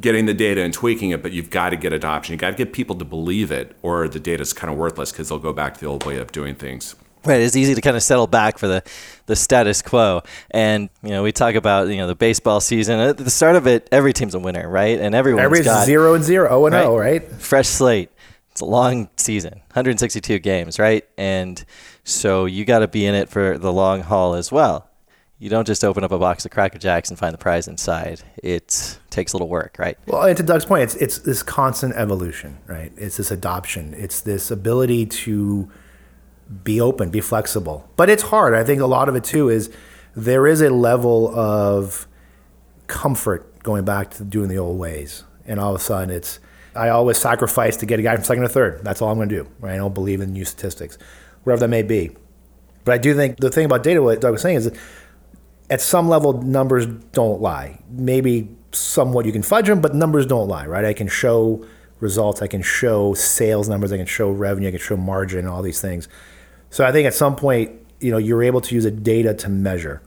getting 0.00 0.26
the 0.26 0.34
data 0.34 0.62
and 0.62 0.72
tweaking 0.72 1.10
it, 1.10 1.22
but 1.22 1.32
you've 1.32 1.50
got 1.50 1.70
to 1.70 1.76
get 1.76 1.92
adoption. 1.92 2.32
you've 2.32 2.40
got 2.40 2.50
to 2.50 2.56
get 2.56 2.72
people 2.72 2.96
to 2.96 3.04
believe 3.04 3.50
it, 3.50 3.76
or 3.82 4.08
the 4.08 4.18
data's 4.18 4.52
kind 4.52 4.72
of 4.72 4.78
worthless 4.78 5.12
because 5.12 5.28
they'll 5.28 5.38
go 5.38 5.52
back 5.52 5.74
to 5.74 5.80
the 5.80 5.86
old 5.86 6.04
way 6.04 6.16
of 6.16 6.32
doing 6.32 6.54
things. 6.54 6.96
Right, 7.24 7.40
it's 7.40 7.54
easy 7.54 7.74
to 7.74 7.80
kind 7.80 7.96
of 7.96 8.02
settle 8.02 8.26
back 8.26 8.58
for 8.58 8.66
the, 8.66 8.82
the 9.26 9.36
status 9.36 9.80
quo, 9.80 10.22
and 10.50 10.88
you 11.02 11.10
know 11.10 11.22
we 11.22 11.30
talk 11.30 11.54
about 11.54 11.88
you 11.88 11.96
know 11.96 12.08
the 12.08 12.16
baseball 12.16 12.60
season. 12.60 12.98
At 12.98 13.16
the 13.16 13.30
start 13.30 13.54
of 13.54 13.66
it, 13.66 13.88
every 13.92 14.12
team's 14.12 14.34
a 14.34 14.40
winner, 14.40 14.68
right? 14.68 14.98
And 14.98 15.14
everyone's 15.14 15.44
Everybody's 15.44 15.66
got 15.66 15.86
zero 15.86 16.14
and 16.14 16.24
zero, 16.24 16.48
zero 16.48 16.66
and 16.66 16.74
oh, 16.74 16.96
right? 16.96 17.22
zero, 17.22 17.30
right? 17.30 17.40
fresh 17.40 17.68
slate. 17.68 18.10
It's 18.50 18.60
a 18.60 18.66
long 18.66 19.08
season, 19.16 19.52
162 19.52 20.38
games, 20.40 20.78
right? 20.78 21.06
And 21.16 21.64
so 22.04 22.44
you 22.44 22.66
got 22.66 22.80
to 22.80 22.88
be 22.88 23.06
in 23.06 23.14
it 23.14 23.30
for 23.30 23.56
the 23.56 23.72
long 23.72 24.02
haul 24.02 24.34
as 24.34 24.52
well. 24.52 24.90
You 25.38 25.48
don't 25.48 25.66
just 25.66 25.82
open 25.82 26.04
up 26.04 26.12
a 26.12 26.18
box 26.18 26.44
of 26.44 26.50
Cracker 26.50 26.78
Jacks 26.78 27.08
and 27.08 27.18
find 27.18 27.34
the 27.34 27.38
prize 27.38 27.66
inside. 27.66 28.20
It 28.42 28.98
takes 29.10 29.32
a 29.32 29.36
little 29.36 29.48
work, 29.48 29.76
right? 29.78 29.98
Well, 30.06 30.22
and 30.22 30.36
to 30.36 30.42
Doug's 30.42 30.64
point, 30.66 30.82
it's 30.84 30.94
it's 30.96 31.18
this 31.18 31.42
constant 31.42 31.94
evolution, 31.94 32.58
right? 32.66 32.92
It's 32.96 33.16
this 33.16 33.30
adoption. 33.30 33.94
It's 33.96 34.20
this 34.20 34.50
ability 34.50 35.06
to 35.06 35.68
be 36.64 36.80
open, 36.80 37.10
be 37.10 37.20
flexible. 37.20 37.88
But 37.96 38.10
it's 38.10 38.24
hard. 38.24 38.54
I 38.54 38.64
think 38.64 38.80
a 38.80 38.86
lot 38.86 39.08
of 39.08 39.16
it 39.16 39.24
too 39.24 39.48
is 39.48 39.70
there 40.14 40.46
is 40.46 40.60
a 40.60 40.70
level 40.70 41.34
of 41.36 42.06
comfort 42.86 43.62
going 43.62 43.84
back 43.84 44.10
to 44.12 44.24
doing 44.24 44.48
the 44.48 44.58
old 44.58 44.78
ways, 44.78 45.24
and 45.46 45.58
all 45.58 45.74
of 45.74 45.80
a 45.80 45.84
sudden 45.84 46.10
it's 46.10 46.38
I 46.74 46.88
always 46.88 47.18
sacrifice 47.18 47.76
to 47.78 47.86
get 47.86 47.98
a 47.98 48.02
guy 48.02 48.14
from 48.14 48.24
second 48.24 48.42
to 48.44 48.48
third. 48.48 48.82
That's 48.82 49.02
all 49.02 49.10
I'm 49.10 49.18
going 49.18 49.28
to 49.28 49.42
do. 49.42 49.48
Right? 49.60 49.74
I 49.74 49.76
don't 49.76 49.94
believe 49.94 50.20
in 50.20 50.32
new 50.32 50.44
statistics, 50.44 50.98
whatever 51.44 51.60
that 51.60 51.68
may 51.68 51.82
be. 51.82 52.10
But 52.84 52.94
I 52.94 52.98
do 52.98 53.14
think 53.14 53.38
the 53.38 53.50
thing 53.50 53.66
about 53.66 53.82
data, 53.82 54.02
what 54.02 54.20
Doug 54.20 54.32
was 54.32 54.42
saying, 54.42 54.56
is 54.56 54.72
at 55.70 55.80
some 55.80 56.08
level, 56.08 56.42
numbers 56.42 56.86
don't 56.86 57.40
lie. 57.40 57.78
Maybe 57.90 58.48
somewhat 58.72 59.26
you 59.26 59.32
can 59.32 59.42
fudge 59.42 59.66
them, 59.66 59.80
but 59.80 59.94
numbers 59.94 60.26
don't 60.26 60.48
lie, 60.48 60.66
right? 60.66 60.84
I 60.84 60.92
can 60.92 61.08
show 61.08 61.64
results, 62.00 62.42
I 62.42 62.48
can 62.48 62.62
show 62.62 63.14
sales 63.14 63.68
numbers, 63.68 63.92
I 63.92 63.96
can 63.96 64.06
show 64.06 64.30
revenue, 64.30 64.68
I 64.68 64.72
can 64.72 64.80
show 64.80 64.96
margin, 64.96 65.46
all 65.46 65.62
these 65.62 65.80
things. 65.80 66.08
So 66.72 66.86
I 66.86 66.90
think 66.90 67.06
at 67.06 67.12
some 67.12 67.36
point, 67.36 67.70
you 68.00 68.10
know, 68.10 68.16
you're 68.16 68.42
able 68.42 68.62
to 68.62 68.74
use 68.74 68.86
a 68.86 68.90
data 68.90 69.34
to 69.34 69.50
measure, 69.50 70.00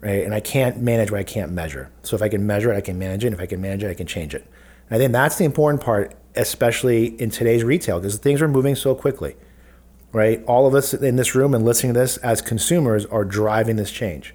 right? 0.00 0.24
And 0.24 0.34
I 0.34 0.40
can't 0.40 0.78
manage 0.78 1.12
what 1.12 1.20
I 1.20 1.22
can't 1.22 1.52
measure. 1.52 1.88
So 2.02 2.16
if 2.16 2.20
I 2.20 2.28
can 2.28 2.44
measure 2.48 2.72
it, 2.72 2.76
I 2.76 2.80
can 2.80 2.98
manage 2.98 3.22
it. 3.22 3.28
And 3.28 3.36
if 3.36 3.40
I 3.40 3.46
can 3.46 3.60
manage 3.60 3.84
it, 3.84 3.90
I 3.90 3.94
can 3.94 4.08
change 4.08 4.34
it. 4.34 4.44
I 4.90 4.98
think 4.98 5.12
that's 5.12 5.38
the 5.38 5.44
important 5.44 5.84
part, 5.84 6.16
especially 6.34 7.20
in 7.20 7.30
today's 7.30 7.62
retail, 7.62 8.00
because 8.00 8.18
things 8.18 8.42
are 8.42 8.48
moving 8.48 8.74
so 8.74 8.96
quickly, 8.96 9.36
right? 10.10 10.42
All 10.46 10.66
of 10.66 10.74
us 10.74 10.94
in 10.94 11.14
this 11.14 11.36
room 11.36 11.54
and 11.54 11.64
listening 11.64 11.94
to 11.94 12.00
this 12.00 12.16
as 12.18 12.42
consumers 12.42 13.06
are 13.06 13.24
driving 13.24 13.76
this 13.76 13.92
change. 13.92 14.34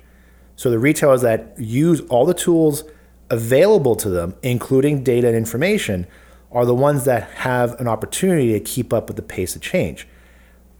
So 0.55 0.71
the 0.71 0.79
retailers 0.79 1.23
that 1.23 1.55
use 1.59 1.99
all 2.07 2.25
the 2.25 2.33
tools 2.33 2.85
available 3.29 3.97
to 3.97 4.09
them, 4.09 4.33
including 4.43 5.03
data 5.03 5.27
and 5.27 5.35
information, 5.35 6.07
are 6.53 6.65
the 6.65 6.73
ones 6.73 7.03
that 7.03 7.29
have 7.31 7.77
an 7.81 7.87
opportunity 7.89 8.53
to 8.53 8.61
keep 8.61 8.93
up 8.93 9.07
with 9.07 9.17
the 9.17 9.21
pace 9.21 9.57
of 9.57 9.61
change. 9.61 10.07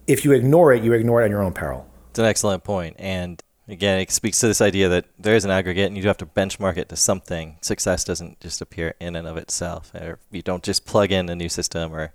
If 0.10 0.25
you 0.25 0.32
ignore 0.32 0.74
it, 0.74 0.84
you 0.84 0.94
ignore 0.94 1.22
it 1.22 1.25
on 1.25 1.32
your 1.32 1.44
own 1.44 1.54
peril. 1.54 1.88
It's 2.10 2.18
an 2.18 2.25
excellent 2.25 2.63
point. 2.63 2.96
And 2.98 3.42
again, 3.68 4.00
it 4.00 4.10
speaks 4.10 4.39
to 4.39 4.48
this 4.48 4.60
idea 4.60 4.89
that 4.89 5.06
there 5.20 5.36
is 5.36 5.46
an 5.46 5.51
aggregate 5.51 5.86
and 5.86 5.96
you 5.96 6.01
do 6.01 6.08
have 6.08 6.18
to 6.18 6.25
benchmark 6.25 6.78
it 6.78 6.89
to 6.89 6.96
something. 6.96 7.58
Success 7.62 8.04
doesn't 8.04 8.39
just 8.39 8.60
appear 8.60 8.96
in 9.00 9.16
and 9.16 9.28
of 9.28 9.38
itself. 9.38 9.94
Or 9.94 10.18
you 10.32 10.42
don't 10.42 10.63
just 10.63 10.88
plug 10.88 11.12
in 11.12 11.30
a 11.30 11.36
new 11.36 11.48
system 11.48 11.94
or 11.94 12.12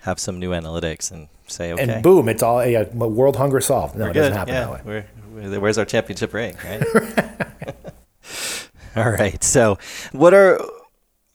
have 0.00 0.18
some 0.18 0.40
new 0.40 0.50
analytics 0.50 1.12
and 1.12 1.28
say, 1.46 1.72
okay. 1.72 1.82
And 1.84 2.02
boom, 2.02 2.28
it's 2.28 2.42
all 2.42 2.66
yeah, 2.66 2.88
world 2.92 3.36
hunger 3.36 3.60
solved. 3.60 3.94
No, 3.94 4.06
we're 4.06 4.10
it 4.10 4.14
good. 4.14 4.20
doesn't 4.20 4.36
happen 4.36 4.54
yeah, 4.54 4.60
that 4.64 4.84
way. 4.84 5.04
We're, 5.32 5.48
we're, 5.50 5.60
where's 5.60 5.78
our 5.78 5.84
championship 5.84 6.34
ring, 6.34 6.56
right? 6.64 6.82
all 8.96 9.10
right. 9.10 9.42
So, 9.44 9.78
what 10.10 10.34
are 10.34 10.60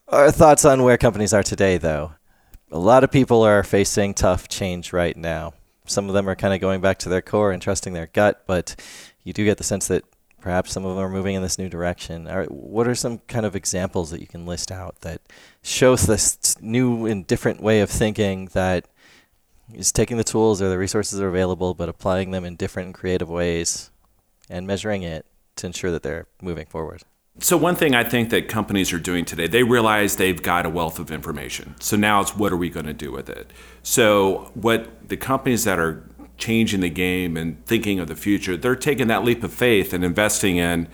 our 0.09 0.31
thoughts 0.31 0.65
on 0.65 0.83
where 0.83 0.97
companies 0.97 1.33
are 1.33 1.43
today, 1.43 1.77
though? 1.77 2.11
A 2.71 2.79
lot 2.79 3.05
of 3.05 3.11
people 3.11 3.43
are 3.43 3.63
facing 3.63 4.13
tough 4.13 4.49
change 4.49 4.91
right 4.91 5.15
now. 5.15 5.53
Some 5.85 6.07
of 6.07 6.13
them 6.13 6.29
are 6.29 6.35
kind 6.35 6.53
of 6.53 6.61
going 6.61 6.81
back 6.81 6.97
to 6.99 7.09
their 7.09 7.21
core 7.21 7.51
and 7.51 7.61
trusting 7.61 7.93
their 7.93 8.07
gut, 8.07 8.43
but 8.47 8.75
you 9.23 9.33
do 9.33 9.43
get 9.43 9.57
the 9.57 9.63
sense 9.63 9.87
that 9.87 10.03
perhaps 10.39 10.71
some 10.71 10.85
of 10.85 10.95
them 10.95 11.03
are 11.03 11.09
moving 11.09 11.35
in 11.35 11.41
this 11.41 11.57
new 11.57 11.69
direction. 11.69 12.25
What 12.49 12.87
are 12.87 12.95
some 12.95 13.19
kind 13.27 13.45
of 13.45 13.55
examples 13.55 14.11
that 14.11 14.21
you 14.21 14.27
can 14.27 14.45
list 14.45 14.71
out 14.71 14.99
that 15.01 15.21
shows 15.61 16.05
this 16.05 16.61
new 16.61 17.05
and 17.05 17.25
different 17.25 17.61
way 17.61 17.81
of 17.81 17.89
thinking 17.89 18.47
that 18.53 18.87
is 19.73 19.91
taking 19.91 20.17
the 20.17 20.23
tools 20.23 20.61
or 20.61 20.69
the 20.69 20.77
resources 20.77 21.17
that 21.17 21.25
are 21.25 21.29
available, 21.29 21.73
but 21.73 21.89
applying 21.89 22.31
them 22.31 22.43
in 22.43 22.55
different 22.55 22.87
and 22.87 22.95
creative 22.95 23.29
ways 23.29 23.89
and 24.49 24.67
measuring 24.67 25.03
it 25.03 25.25
to 25.55 25.67
ensure 25.67 25.91
that 25.91 26.03
they're 26.03 26.27
moving 26.41 26.65
forward? 26.65 27.03
So 27.39 27.57
one 27.57 27.75
thing 27.75 27.95
I 27.95 28.03
think 28.03 28.29
that 28.29 28.47
companies 28.47 28.93
are 28.93 28.99
doing 28.99 29.25
today, 29.25 29.47
they 29.47 29.63
realize 29.63 30.17
they've 30.17 30.41
got 30.41 30.67
a 30.67 30.69
wealth 30.69 30.99
of 30.99 31.09
information. 31.09 31.75
So 31.79 31.97
now 31.97 32.21
it's 32.21 32.35
what 32.35 32.53
are 32.53 32.57
we 32.57 32.69
going 32.69 32.85
to 32.85 32.93
do 32.93 33.11
with 33.11 33.27
it? 33.27 33.49
So 33.81 34.51
what 34.53 35.09
the 35.09 35.17
companies 35.17 35.63
that 35.63 35.79
are 35.79 36.07
changing 36.37 36.81
the 36.81 36.89
game 36.89 37.35
and 37.35 37.63
thinking 37.65 37.99
of 37.99 38.07
the 38.07 38.15
future, 38.15 38.55
they're 38.55 38.75
taking 38.75 39.07
that 39.07 39.23
leap 39.23 39.43
of 39.43 39.51
faith 39.51 39.93
and 39.93 40.03
investing 40.03 40.57
in 40.57 40.87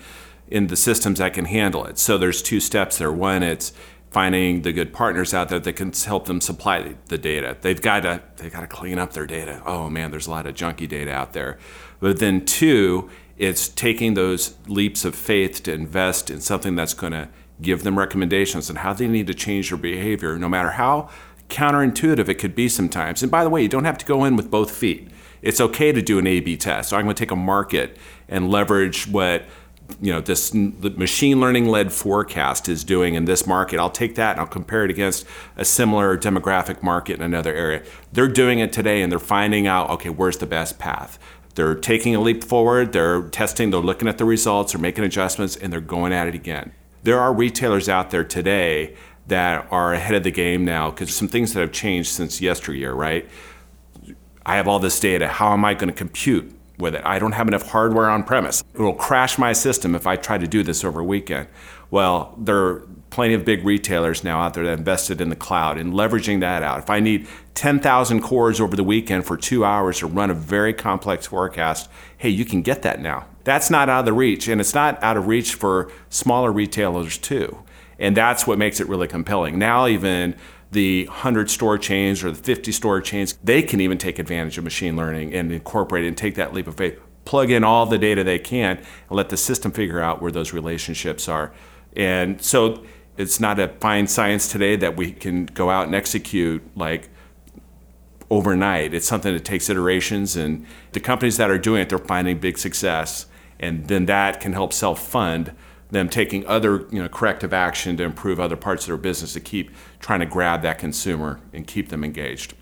in 0.48 0.66
the 0.68 0.76
systems 0.76 1.18
that 1.18 1.34
can 1.34 1.44
handle 1.44 1.84
it. 1.84 1.98
So 1.98 2.16
there's 2.16 2.42
two 2.42 2.58
steps 2.58 2.98
there. 2.98 3.12
One, 3.12 3.42
it's 3.42 3.72
finding 4.10 4.62
the 4.62 4.72
good 4.72 4.92
partners 4.92 5.32
out 5.32 5.48
there 5.50 5.60
that 5.60 5.72
can 5.74 5.92
help 5.92 6.24
them 6.24 6.40
supply 6.40 6.96
the 7.06 7.18
data. 7.18 7.56
They've 7.60 7.80
got 7.80 8.00
to 8.00 8.22
they've 8.36 8.52
got 8.52 8.60
to 8.60 8.66
clean 8.66 8.98
up 8.98 9.12
their 9.12 9.26
data. 9.26 9.62
Oh 9.66 9.90
man, 9.90 10.10
there's 10.10 10.26
a 10.26 10.30
lot 10.30 10.46
of 10.46 10.54
junky 10.54 10.88
data 10.88 11.12
out 11.12 11.34
there. 11.34 11.58
But 12.00 12.18
then 12.18 12.44
two, 12.46 13.10
it's 13.40 13.70
taking 13.70 14.12
those 14.12 14.54
leaps 14.68 15.06
of 15.06 15.14
faith 15.14 15.62
to 15.62 15.72
invest 15.72 16.28
in 16.28 16.42
something 16.42 16.76
that's 16.76 16.92
going 16.92 17.14
to 17.14 17.26
give 17.62 17.84
them 17.84 17.98
recommendations 17.98 18.68
on 18.68 18.76
how 18.76 18.92
they 18.92 19.08
need 19.08 19.26
to 19.28 19.34
change 19.34 19.70
their 19.70 19.78
behavior, 19.78 20.38
no 20.38 20.46
matter 20.46 20.72
how 20.72 21.08
counterintuitive 21.48 22.28
it 22.28 22.34
could 22.34 22.54
be 22.54 22.68
sometimes. 22.68 23.22
And 23.22 23.32
by 23.32 23.42
the 23.42 23.48
way, 23.48 23.62
you 23.62 23.68
don't 23.68 23.86
have 23.86 23.96
to 23.96 24.04
go 24.04 24.24
in 24.24 24.36
with 24.36 24.50
both 24.50 24.70
feet. 24.70 25.08
It's 25.40 25.58
okay 25.58 25.90
to 25.90 26.02
do 26.02 26.18
an 26.18 26.26
A/B 26.26 26.58
test. 26.58 26.90
So 26.90 26.98
I'm 26.98 27.04
going 27.04 27.16
to 27.16 27.18
take 27.18 27.30
a 27.30 27.36
market 27.36 27.96
and 28.28 28.50
leverage 28.50 29.08
what 29.08 29.44
you 30.02 30.12
know 30.12 30.20
this 30.20 30.54
machine 30.54 31.40
learning 31.40 31.66
led 31.66 31.92
forecast 31.92 32.68
is 32.68 32.84
doing 32.84 33.14
in 33.14 33.24
this 33.24 33.44
market 33.44 33.80
i'll 33.80 33.90
take 33.90 34.14
that 34.14 34.32
and 34.32 34.40
i'll 34.40 34.46
compare 34.46 34.84
it 34.84 34.90
against 34.90 35.26
a 35.56 35.64
similar 35.64 36.16
demographic 36.16 36.80
market 36.80 37.14
in 37.14 37.22
another 37.22 37.52
area 37.52 37.82
they're 38.12 38.28
doing 38.28 38.60
it 38.60 38.72
today 38.72 39.02
and 39.02 39.10
they're 39.10 39.18
finding 39.18 39.66
out 39.66 39.90
okay 39.90 40.08
where's 40.08 40.38
the 40.38 40.46
best 40.46 40.78
path 40.78 41.18
they're 41.60 41.74
taking 41.74 42.16
a 42.16 42.20
leap 42.22 42.42
forward, 42.42 42.94
they're 42.94 43.20
testing, 43.28 43.68
they're 43.68 43.80
looking 43.80 44.08
at 44.08 44.16
the 44.16 44.24
results, 44.24 44.72
they're 44.72 44.80
making 44.80 45.04
adjustments, 45.04 45.56
and 45.56 45.70
they're 45.70 45.82
going 45.82 46.10
at 46.10 46.26
it 46.26 46.34
again. 46.34 46.72
There 47.02 47.20
are 47.20 47.34
retailers 47.34 47.86
out 47.86 48.10
there 48.10 48.24
today 48.24 48.96
that 49.26 49.68
are 49.70 49.92
ahead 49.92 50.14
of 50.14 50.22
the 50.22 50.30
game 50.30 50.64
now 50.64 50.90
because 50.90 51.14
some 51.14 51.28
things 51.28 51.52
that 51.52 51.60
have 51.60 51.70
changed 51.70 52.08
since 52.08 52.40
yesteryear, 52.40 52.94
right? 52.94 53.28
I 54.46 54.56
have 54.56 54.68
all 54.68 54.78
this 54.78 54.98
data. 54.98 55.28
How 55.28 55.52
am 55.52 55.62
I 55.66 55.74
going 55.74 55.90
to 55.90 55.94
compute 55.94 56.50
with 56.78 56.94
it? 56.94 57.02
I 57.04 57.18
don't 57.18 57.32
have 57.32 57.46
enough 57.46 57.68
hardware 57.68 58.08
on 58.08 58.22
premise. 58.22 58.64
It 58.72 58.80
will 58.80 58.94
crash 58.94 59.36
my 59.36 59.52
system 59.52 59.94
if 59.94 60.06
I 60.06 60.16
try 60.16 60.38
to 60.38 60.46
do 60.46 60.62
this 60.62 60.82
over 60.82 61.00
a 61.00 61.04
weekend. 61.04 61.48
Well, 61.90 62.34
there 62.38 62.56
are 62.56 62.88
plenty 63.10 63.34
of 63.34 63.44
big 63.44 63.64
retailers 63.64 64.24
now 64.24 64.40
out 64.40 64.54
there 64.54 64.64
that 64.64 64.78
invested 64.78 65.20
in 65.20 65.28
the 65.28 65.36
cloud 65.36 65.76
and 65.78 65.92
leveraging 65.92 66.40
that 66.40 66.62
out. 66.62 66.78
If 66.78 66.88
I 66.88 67.00
need 67.00 67.26
10,000 67.54 68.22
cores 68.22 68.60
over 68.60 68.76
the 68.76 68.84
weekend 68.84 69.26
for 69.26 69.36
two 69.36 69.64
hours 69.64 69.98
to 69.98 70.06
run 70.06 70.30
a 70.30 70.34
very 70.34 70.72
complex 70.72 71.26
forecast, 71.26 71.90
hey, 72.16 72.30
you 72.30 72.44
can 72.44 72.62
get 72.62 72.82
that 72.82 73.00
now. 73.00 73.26
That's 73.44 73.70
not 73.70 73.88
out 73.88 74.00
of 74.00 74.04
the 74.06 74.12
reach, 74.12 74.48
and 74.48 74.60
it's 74.60 74.74
not 74.74 75.02
out 75.02 75.16
of 75.16 75.26
reach 75.26 75.54
for 75.54 75.90
smaller 76.08 76.52
retailers 76.52 77.18
too. 77.18 77.58
And 77.98 78.16
that's 78.16 78.46
what 78.46 78.58
makes 78.58 78.80
it 78.80 78.88
really 78.88 79.08
compelling. 79.08 79.58
Now, 79.58 79.86
even 79.86 80.36
the 80.70 81.06
100 81.06 81.50
store 81.50 81.78
chains 81.78 82.22
or 82.22 82.30
the 82.30 82.42
50 82.42 82.72
store 82.72 83.00
chains, 83.00 83.36
they 83.42 83.62
can 83.62 83.80
even 83.80 83.98
take 83.98 84.18
advantage 84.18 84.56
of 84.56 84.64
machine 84.64 84.96
learning 84.96 85.34
and 85.34 85.50
incorporate 85.52 86.04
and 86.04 86.16
take 86.16 86.36
that 86.36 86.54
leap 86.54 86.66
of 86.66 86.76
faith, 86.76 86.98
plug 87.24 87.50
in 87.50 87.64
all 87.64 87.86
the 87.86 87.98
data 87.98 88.22
they 88.22 88.38
can, 88.38 88.76
and 88.76 88.86
let 89.10 89.30
the 89.30 89.36
system 89.36 89.72
figure 89.72 90.00
out 90.00 90.22
where 90.22 90.32
those 90.32 90.52
relationships 90.52 91.28
are. 91.28 91.52
And 91.96 92.40
so 92.40 92.84
it's 93.20 93.38
not 93.38 93.58
a 93.58 93.68
fine 93.68 94.06
science 94.06 94.48
today 94.48 94.76
that 94.76 94.96
we 94.96 95.12
can 95.12 95.44
go 95.46 95.68
out 95.68 95.86
and 95.86 95.94
execute 95.94 96.62
like 96.74 97.10
overnight. 98.30 98.94
It's 98.94 99.06
something 99.06 99.34
that 99.34 99.44
takes 99.44 99.68
iterations, 99.68 100.36
and 100.36 100.64
the 100.92 101.00
companies 101.00 101.36
that 101.36 101.50
are 101.50 101.58
doing 101.58 101.82
it, 101.82 101.90
they're 101.90 101.98
finding 101.98 102.38
big 102.38 102.56
success, 102.56 103.26
and 103.58 103.88
then 103.88 104.06
that 104.06 104.40
can 104.40 104.54
help 104.54 104.72
self 104.72 105.06
fund 105.06 105.54
them 105.90 106.08
taking 106.08 106.46
other 106.46 106.86
you 106.92 107.02
know, 107.02 107.08
corrective 107.08 107.52
action 107.52 107.96
to 107.96 108.04
improve 108.04 108.38
other 108.38 108.56
parts 108.56 108.84
of 108.84 108.88
their 108.88 108.96
business 108.96 109.32
to 109.32 109.40
keep 109.40 109.72
trying 109.98 110.20
to 110.20 110.26
grab 110.26 110.62
that 110.62 110.78
consumer 110.78 111.40
and 111.52 111.66
keep 111.66 111.88
them 111.88 112.04
engaged. 112.04 112.54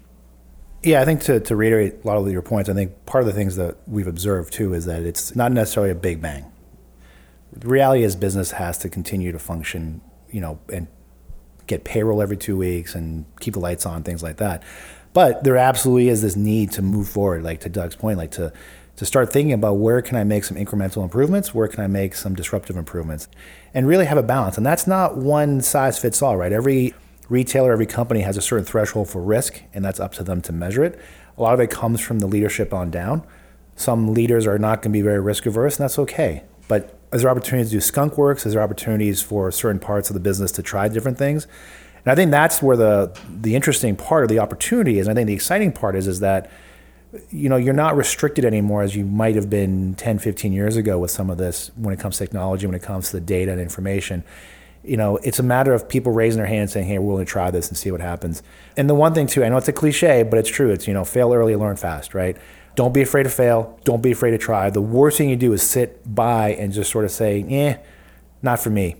Yeah, 0.82 1.02
I 1.02 1.04
think 1.04 1.20
to, 1.22 1.38
to 1.38 1.54
reiterate 1.54 1.96
a 2.02 2.06
lot 2.06 2.16
of 2.16 2.32
your 2.32 2.40
points, 2.40 2.70
I 2.70 2.72
think 2.72 3.04
part 3.04 3.22
of 3.22 3.26
the 3.26 3.34
things 3.34 3.56
that 3.56 3.76
we've 3.86 4.06
observed 4.06 4.54
too 4.54 4.72
is 4.72 4.86
that 4.86 5.02
it's 5.02 5.36
not 5.36 5.52
necessarily 5.52 5.90
a 5.90 5.94
big 5.94 6.22
bang. 6.22 6.50
The 7.52 7.68
reality 7.68 8.02
is 8.02 8.16
business 8.16 8.52
has 8.52 8.78
to 8.78 8.88
continue 8.88 9.30
to 9.30 9.38
function, 9.38 10.00
you 10.30 10.40
know, 10.40 10.58
and 10.72 10.86
get 11.66 11.84
payroll 11.84 12.22
every 12.22 12.36
two 12.36 12.56
weeks 12.56 12.94
and 12.94 13.24
keep 13.40 13.54
the 13.54 13.60
lights 13.60 13.86
on, 13.86 14.02
things 14.02 14.22
like 14.22 14.38
that. 14.38 14.62
But 15.12 15.44
there 15.44 15.56
absolutely 15.56 16.08
is 16.08 16.22
this 16.22 16.36
need 16.36 16.72
to 16.72 16.82
move 16.82 17.08
forward, 17.08 17.42
like 17.42 17.60
to 17.60 17.68
Doug's 17.68 17.96
point, 17.96 18.18
like 18.18 18.30
to 18.32 18.52
to 18.96 19.06
start 19.06 19.32
thinking 19.32 19.52
about 19.52 19.74
where 19.74 20.02
can 20.02 20.16
I 20.16 20.24
make 20.24 20.42
some 20.42 20.56
incremental 20.56 21.04
improvements, 21.04 21.54
where 21.54 21.68
can 21.68 21.84
I 21.84 21.86
make 21.86 22.16
some 22.16 22.34
disruptive 22.34 22.76
improvements, 22.76 23.28
and 23.72 23.86
really 23.86 24.06
have 24.06 24.18
a 24.18 24.24
balance. 24.24 24.56
And 24.56 24.66
that's 24.66 24.88
not 24.88 25.16
one 25.16 25.60
size 25.60 26.00
fits 26.00 26.20
all, 26.20 26.36
right? 26.36 26.50
Every 26.50 26.94
retailer, 27.28 27.72
every 27.72 27.86
company 27.86 28.22
has 28.22 28.36
a 28.36 28.42
certain 28.42 28.64
threshold 28.64 29.08
for 29.08 29.22
risk, 29.22 29.62
and 29.72 29.84
that's 29.84 30.00
up 30.00 30.14
to 30.14 30.24
them 30.24 30.42
to 30.42 30.52
measure 30.52 30.82
it. 30.82 30.98
A 31.36 31.42
lot 31.42 31.54
of 31.54 31.60
it 31.60 31.70
comes 31.70 32.00
from 32.00 32.18
the 32.18 32.26
leadership 32.26 32.74
on 32.74 32.90
down. 32.90 33.24
Some 33.76 34.12
leaders 34.14 34.48
are 34.48 34.58
not 34.58 34.82
going 34.82 34.90
to 34.90 34.98
be 34.98 35.02
very 35.02 35.20
risk 35.20 35.46
averse, 35.46 35.76
and 35.76 35.84
that's 35.84 36.00
okay. 36.00 36.42
But 36.66 36.97
is 37.12 37.22
there 37.22 37.30
opportunities 37.30 37.70
to 37.70 37.76
do 37.76 37.80
skunk 37.80 38.18
works? 38.18 38.44
Is 38.44 38.52
there 38.52 38.62
opportunities 38.62 39.22
for 39.22 39.50
certain 39.50 39.80
parts 39.80 40.10
of 40.10 40.14
the 40.14 40.20
business 40.20 40.52
to 40.52 40.62
try 40.62 40.88
different 40.88 41.18
things? 41.18 41.46
And 42.04 42.12
I 42.12 42.14
think 42.14 42.30
that's 42.30 42.62
where 42.62 42.76
the 42.76 43.18
the 43.28 43.54
interesting 43.54 43.96
part 43.96 44.24
of 44.24 44.28
the 44.28 44.38
opportunity 44.38 44.98
is. 44.98 45.06
And 45.06 45.16
I 45.16 45.20
think 45.20 45.26
the 45.26 45.34
exciting 45.34 45.72
part 45.72 45.96
is 45.96 46.06
is 46.06 46.20
that 46.20 46.50
you 47.30 47.48
know, 47.48 47.56
you're 47.56 47.74
not 47.74 47.96
restricted 47.96 48.44
anymore 48.44 48.82
as 48.82 48.94
you 48.94 49.04
might 49.04 49.34
have 49.34 49.48
been 49.48 49.94
10, 49.94 50.18
15 50.18 50.52
years 50.52 50.76
ago 50.76 50.98
with 50.98 51.10
some 51.10 51.30
of 51.30 51.38
this 51.38 51.70
when 51.76 51.94
it 51.94 52.00
comes 52.00 52.18
to 52.18 52.24
technology, 52.24 52.66
when 52.66 52.74
it 52.74 52.82
comes 52.82 53.10
to 53.10 53.12
the 53.14 53.20
data 53.20 53.50
and 53.50 53.60
information. 53.60 54.22
You 54.84 54.96
know, 54.96 55.16
it's 55.18 55.38
a 55.38 55.42
matter 55.42 55.72
of 55.72 55.88
people 55.88 56.12
raising 56.12 56.38
their 56.38 56.46
hand 56.46 56.62
and 56.62 56.70
saying, 56.70 56.86
hey, 56.86 56.98
we're 56.98 57.06
willing 57.06 57.26
to 57.26 57.30
try 57.30 57.50
this 57.50 57.68
and 57.68 57.76
see 57.76 57.90
what 57.90 58.00
happens. 58.00 58.42
And 58.76 58.88
the 58.88 58.94
one 58.94 59.14
thing, 59.14 59.26
too, 59.26 59.42
I 59.42 59.48
know 59.48 59.56
it's 59.56 59.68
a 59.68 59.72
cliche, 59.72 60.22
but 60.22 60.38
it's 60.38 60.48
true. 60.48 60.70
It's, 60.70 60.86
you 60.86 60.94
know, 60.94 61.04
fail 61.04 61.32
early, 61.32 61.56
learn 61.56 61.76
fast, 61.76 62.14
right? 62.14 62.36
Don't 62.78 62.94
be 62.94 63.02
afraid 63.02 63.24
to 63.24 63.28
fail. 63.28 63.76
Don't 63.82 64.00
be 64.00 64.12
afraid 64.12 64.30
to 64.30 64.38
try. 64.38 64.70
The 64.70 64.80
worst 64.80 65.18
thing 65.18 65.28
you 65.28 65.34
do 65.34 65.52
is 65.52 65.64
sit 65.64 66.14
by 66.14 66.50
and 66.50 66.72
just 66.72 66.92
sort 66.92 67.04
of 67.04 67.10
say, 67.10 67.44
eh, 67.48 67.76
not 68.40 68.60
for 68.60 68.70
me. 68.70 68.94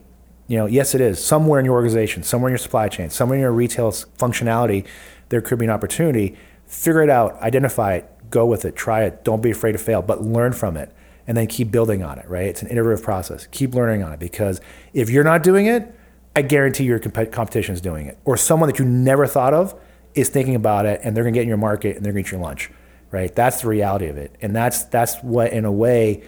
You 0.49 0.57
know, 0.57 0.67
yes, 0.67 0.97
it 0.97 1.01
is. 1.01 1.25
Somewhere 1.25 1.61
in 1.61 1.64
your 1.64 1.75
organization, 1.75 2.25
somewhere 2.25 2.49
in 2.49 2.55
your 2.55 2.59
supply 2.59 2.88
chain, 2.88 3.09
somewhere 3.09 3.37
in 3.37 3.41
your 3.41 3.53
retail 3.53 3.93
functionality, 3.93 4.85
there 5.29 5.41
could 5.41 5.61
be 5.61 5.64
an 5.67 5.71
opportunity 5.71 6.37
figure 6.67 7.03
it 7.03 7.09
out, 7.09 7.41
identify 7.41 7.95
it, 7.95 8.11
go 8.31 8.47
with 8.47 8.64
it, 8.64 8.75
try 8.75 9.05
it. 9.05 9.23
Don't 9.23 9.41
be 9.41 9.53
afraid 9.53 9.73
to 9.73 9.79
fail, 9.79 10.03
but 10.03 10.23
learn 10.23 10.53
from 10.55 10.77
it 10.77 10.93
and 11.29 11.37
then 11.37 11.47
keep 11.47 11.71
building 11.71 12.03
on 12.03 12.19
it, 12.19 12.29
right? 12.29 12.47
It's 12.47 12.62
an 12.62 12.69
iterative 12.73 13.05
process. 13.05 13.47
Keep 13.53 13.75
learning 13.75 14.03
on 14.03 14.12
it 14.12 14.19
because 14.19 14.61
if 14.93 15.09
you're 15.09 15.23
not 15.23 15.45
doing 15.45 15.67
it, 15.67 15.95
I 16.35 16.43
guarantee 16.43 16.83
your 16.83 16.99
comp- 16.99 17.31
competition 17.31 17.77
is 17.77 17.81
doing 17.81 18.07
it. 18.07 18.19
Or 18.25 18.37
someone 18.37 18.69
that 18.69 18.81
you 18.81 18.85
never 18.85 19.29
thought 19.29 19.55
of 19.55 19.81
is 20.17 20.31
thinking 20.31 20.57
about 20.57 20.85
it 20.85 21.01
and 21.05 21.17
they're 21.17 21.23
going 21.23 21.33
to 21.33 21.38
get 21.38 21.43
in 21.43 21.49
your 21.49 21.59
market 21.59 21.97
and 21.97 22.05
they're 22.05 22.12
going 22.12 22.25
to 22.25 22.29
eat 22.29 22.33
your 22.33 22.41
lunch, 22.41 22.73
right? 23.11 23.35
That's 23.35 23.62
the 23.62 23.68
reality 23.68 24.07
of 24.07 24.16
it. 24.16 24.35
And 24.40 24.55
that's, 24.55 24.85
that's 24.85 25.16
what, 25.23 25.53
in 25.53 25.64
a 25.64 25.73
way, 25.73 26.23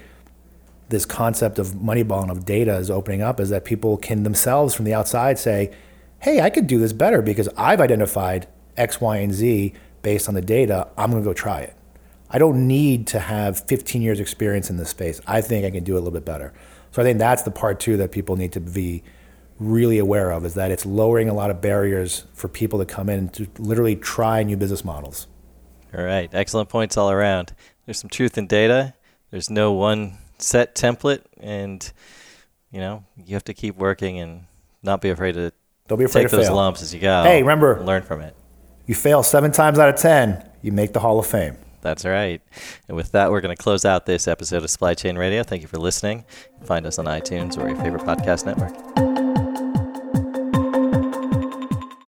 this 0.88 1.04
concept 1.04 1.58
of 1.58 1.68
Moneyball 1.68 2.22
and 2.22 2.30
of 2.30 2.44
data 2.44 2.76
is 2.76 2.90
opening 2.90 3.22
up 3.22 3.40
is 3.40 3.50
that 3.50 3.64
people 3.64 3.96
can 3.96 4.22
themselves 4.22 4.74
from 4.74 4.84
the 4.84 4.94
outside 4.94 5.38
say, 5.38 5.72
hey, 6.20 6.40
I 6.40 6.50
could 6.50 6.66
do 6.66 6.78
this 6.78 6.92
better 6.92 7.22
because 7.22 7.48
I've 7.56 7.80
identified 7.80 8.48
X, 8.76 9.00
Y, 9.00 9.18
and 9.18 9.32
Z 9.32 9.72
based 10.02 10.28
on 10.28 10.34
the 10.34 10.42
data, 10.42 10.88
I'm 10.96 11.10
going 11.10 11.22
to 11.22 11.28
go 11.28 11.32
try 11.32 11.60
it. 11.60 11.74
I 12.30 12.38
don't 12.38 12.66
need 12.66 13.06
to 13.08 13.18
have 13.18 13.60
15 13.66 14.02
years 14.02 14.20
experience 14.20 14.70
in 14.70 14.76
this 14.76 14.90
space. 14.90 15.20
I 15.26 15.40
think 15.40 15.64
I 15.64 15.70
can 15.70 15.84
do 15.84 15.94
it 15.94 15.96
a 15.96 16.00
little 16.00 16.12
bit 16.12 16.24
better. 16.24 16.52
So 16.92 17.02
I 17.02 17.04
think 17.04 17.18
that's 17.18 17.42
the 17.42 17.50
part 17.50 17.80
too 17.80 17.96
that 17.98 18.12
people 18.12 18.36
need 18.36 18.52
to 18.52 18.60
be 18.60 19.02
really 19.58 19.98
aware 19.98 20.30
of 20.30 20.44
is 20.44 20.54
that 20.54 20.70
it's 20.70 20.86
lowering 20.86 21.28
a 21.28 21.34
lot 21.34 21.50
of 21.50 21.60
barriers 21.60 22.24
for 22.32 22.48
people 22.48 22.78
to 22.78 22.86
come 22.86 23.08
in 23.08 23.28
to 23.28 23.46
literally 23.58 23.94
try 23.94 24.42
new 24.42 24.56
business 24.56 24.84
models. 24.84 25.26
All 25.96 26.04
right, 26.04 26.30
excellent 26.32 26.68
points 26.68 26.96
all 26.96 27.10
around. 27.10 27.52
There's 27.84 27.98
some 27.98 28.10
truth 28.10 28.38
in 28.38 28.46
data. 28.46 28.94
There's 29.30 29.50
no 29.50 29.72
one 29.72 30.18
set 30.38 30.74
template, 30.74 31.22
and 31.38 31.90
you 32.70 32.80
know 32.80 33.04
you 33.16 33.34
have 33.34 33.44
to 33.44 33.54
keep 33.54 33.76
working 33.76 34.18
and 34.18 34.44
not 34.82 35.00
be 35.00 35.10
afraid 35.10 35.34
to 35.34 35.52
don't 35.88 35.98
be 35.98 36.04
afraid 36.04 36.22
take 36.22 36.30
to 36.30 36.36
those 36.36 36.46
fail. 36.46 36.56
lumps 36.56 36.82
as 36.82 36.94
you 36.94 37.00
go. 37.00 37.22
Hey, 37.24 37.40
remember 37.40 37.82
learn 37.84 38.02
from 38.02 38.20
it. 38.20 38.34
You 38.86 38.94
fail 38.94 39.22
seven 39.22 39.52
times 39.52 39.78
out 39.78 39.88
of 39.88 39.96
10, 39.96 40.48
you 40.62 40.72
make 40.72 40.92
the 40.92 41.00
Hall 41.00 41.18
of 41.18 41.26
Fame. 41.26 41.56
That's 41.80 42.04
right. 42.04 42.42
And 42.88 42.96
with 42.96 43.12
that, 43.12 43.30
we're 43.30 43.40
going 43.40 43.56
to 43.56 43.62
close 43.62 43.84
out 43.84 44.04
this 44.04 44.26
episode 44.28 44.62
of 44.64 44.70
Supply 44.70 44.94
Chain 44.94 45.16
Radio. 45.16 45.42
Thank 45.42 45.62
you 45.62 45.68
for 45.68 45.78
listening. 45.78 46.24
Find 46.64 46.84
us 46.86 46.98
on 46.98 47.06
iTunes 47.06 47.56
or 47.56 47.68
your 47.68 47.78
favorite 47.80 48.02
podcast 48.02 48.46
network. 48.46 49.09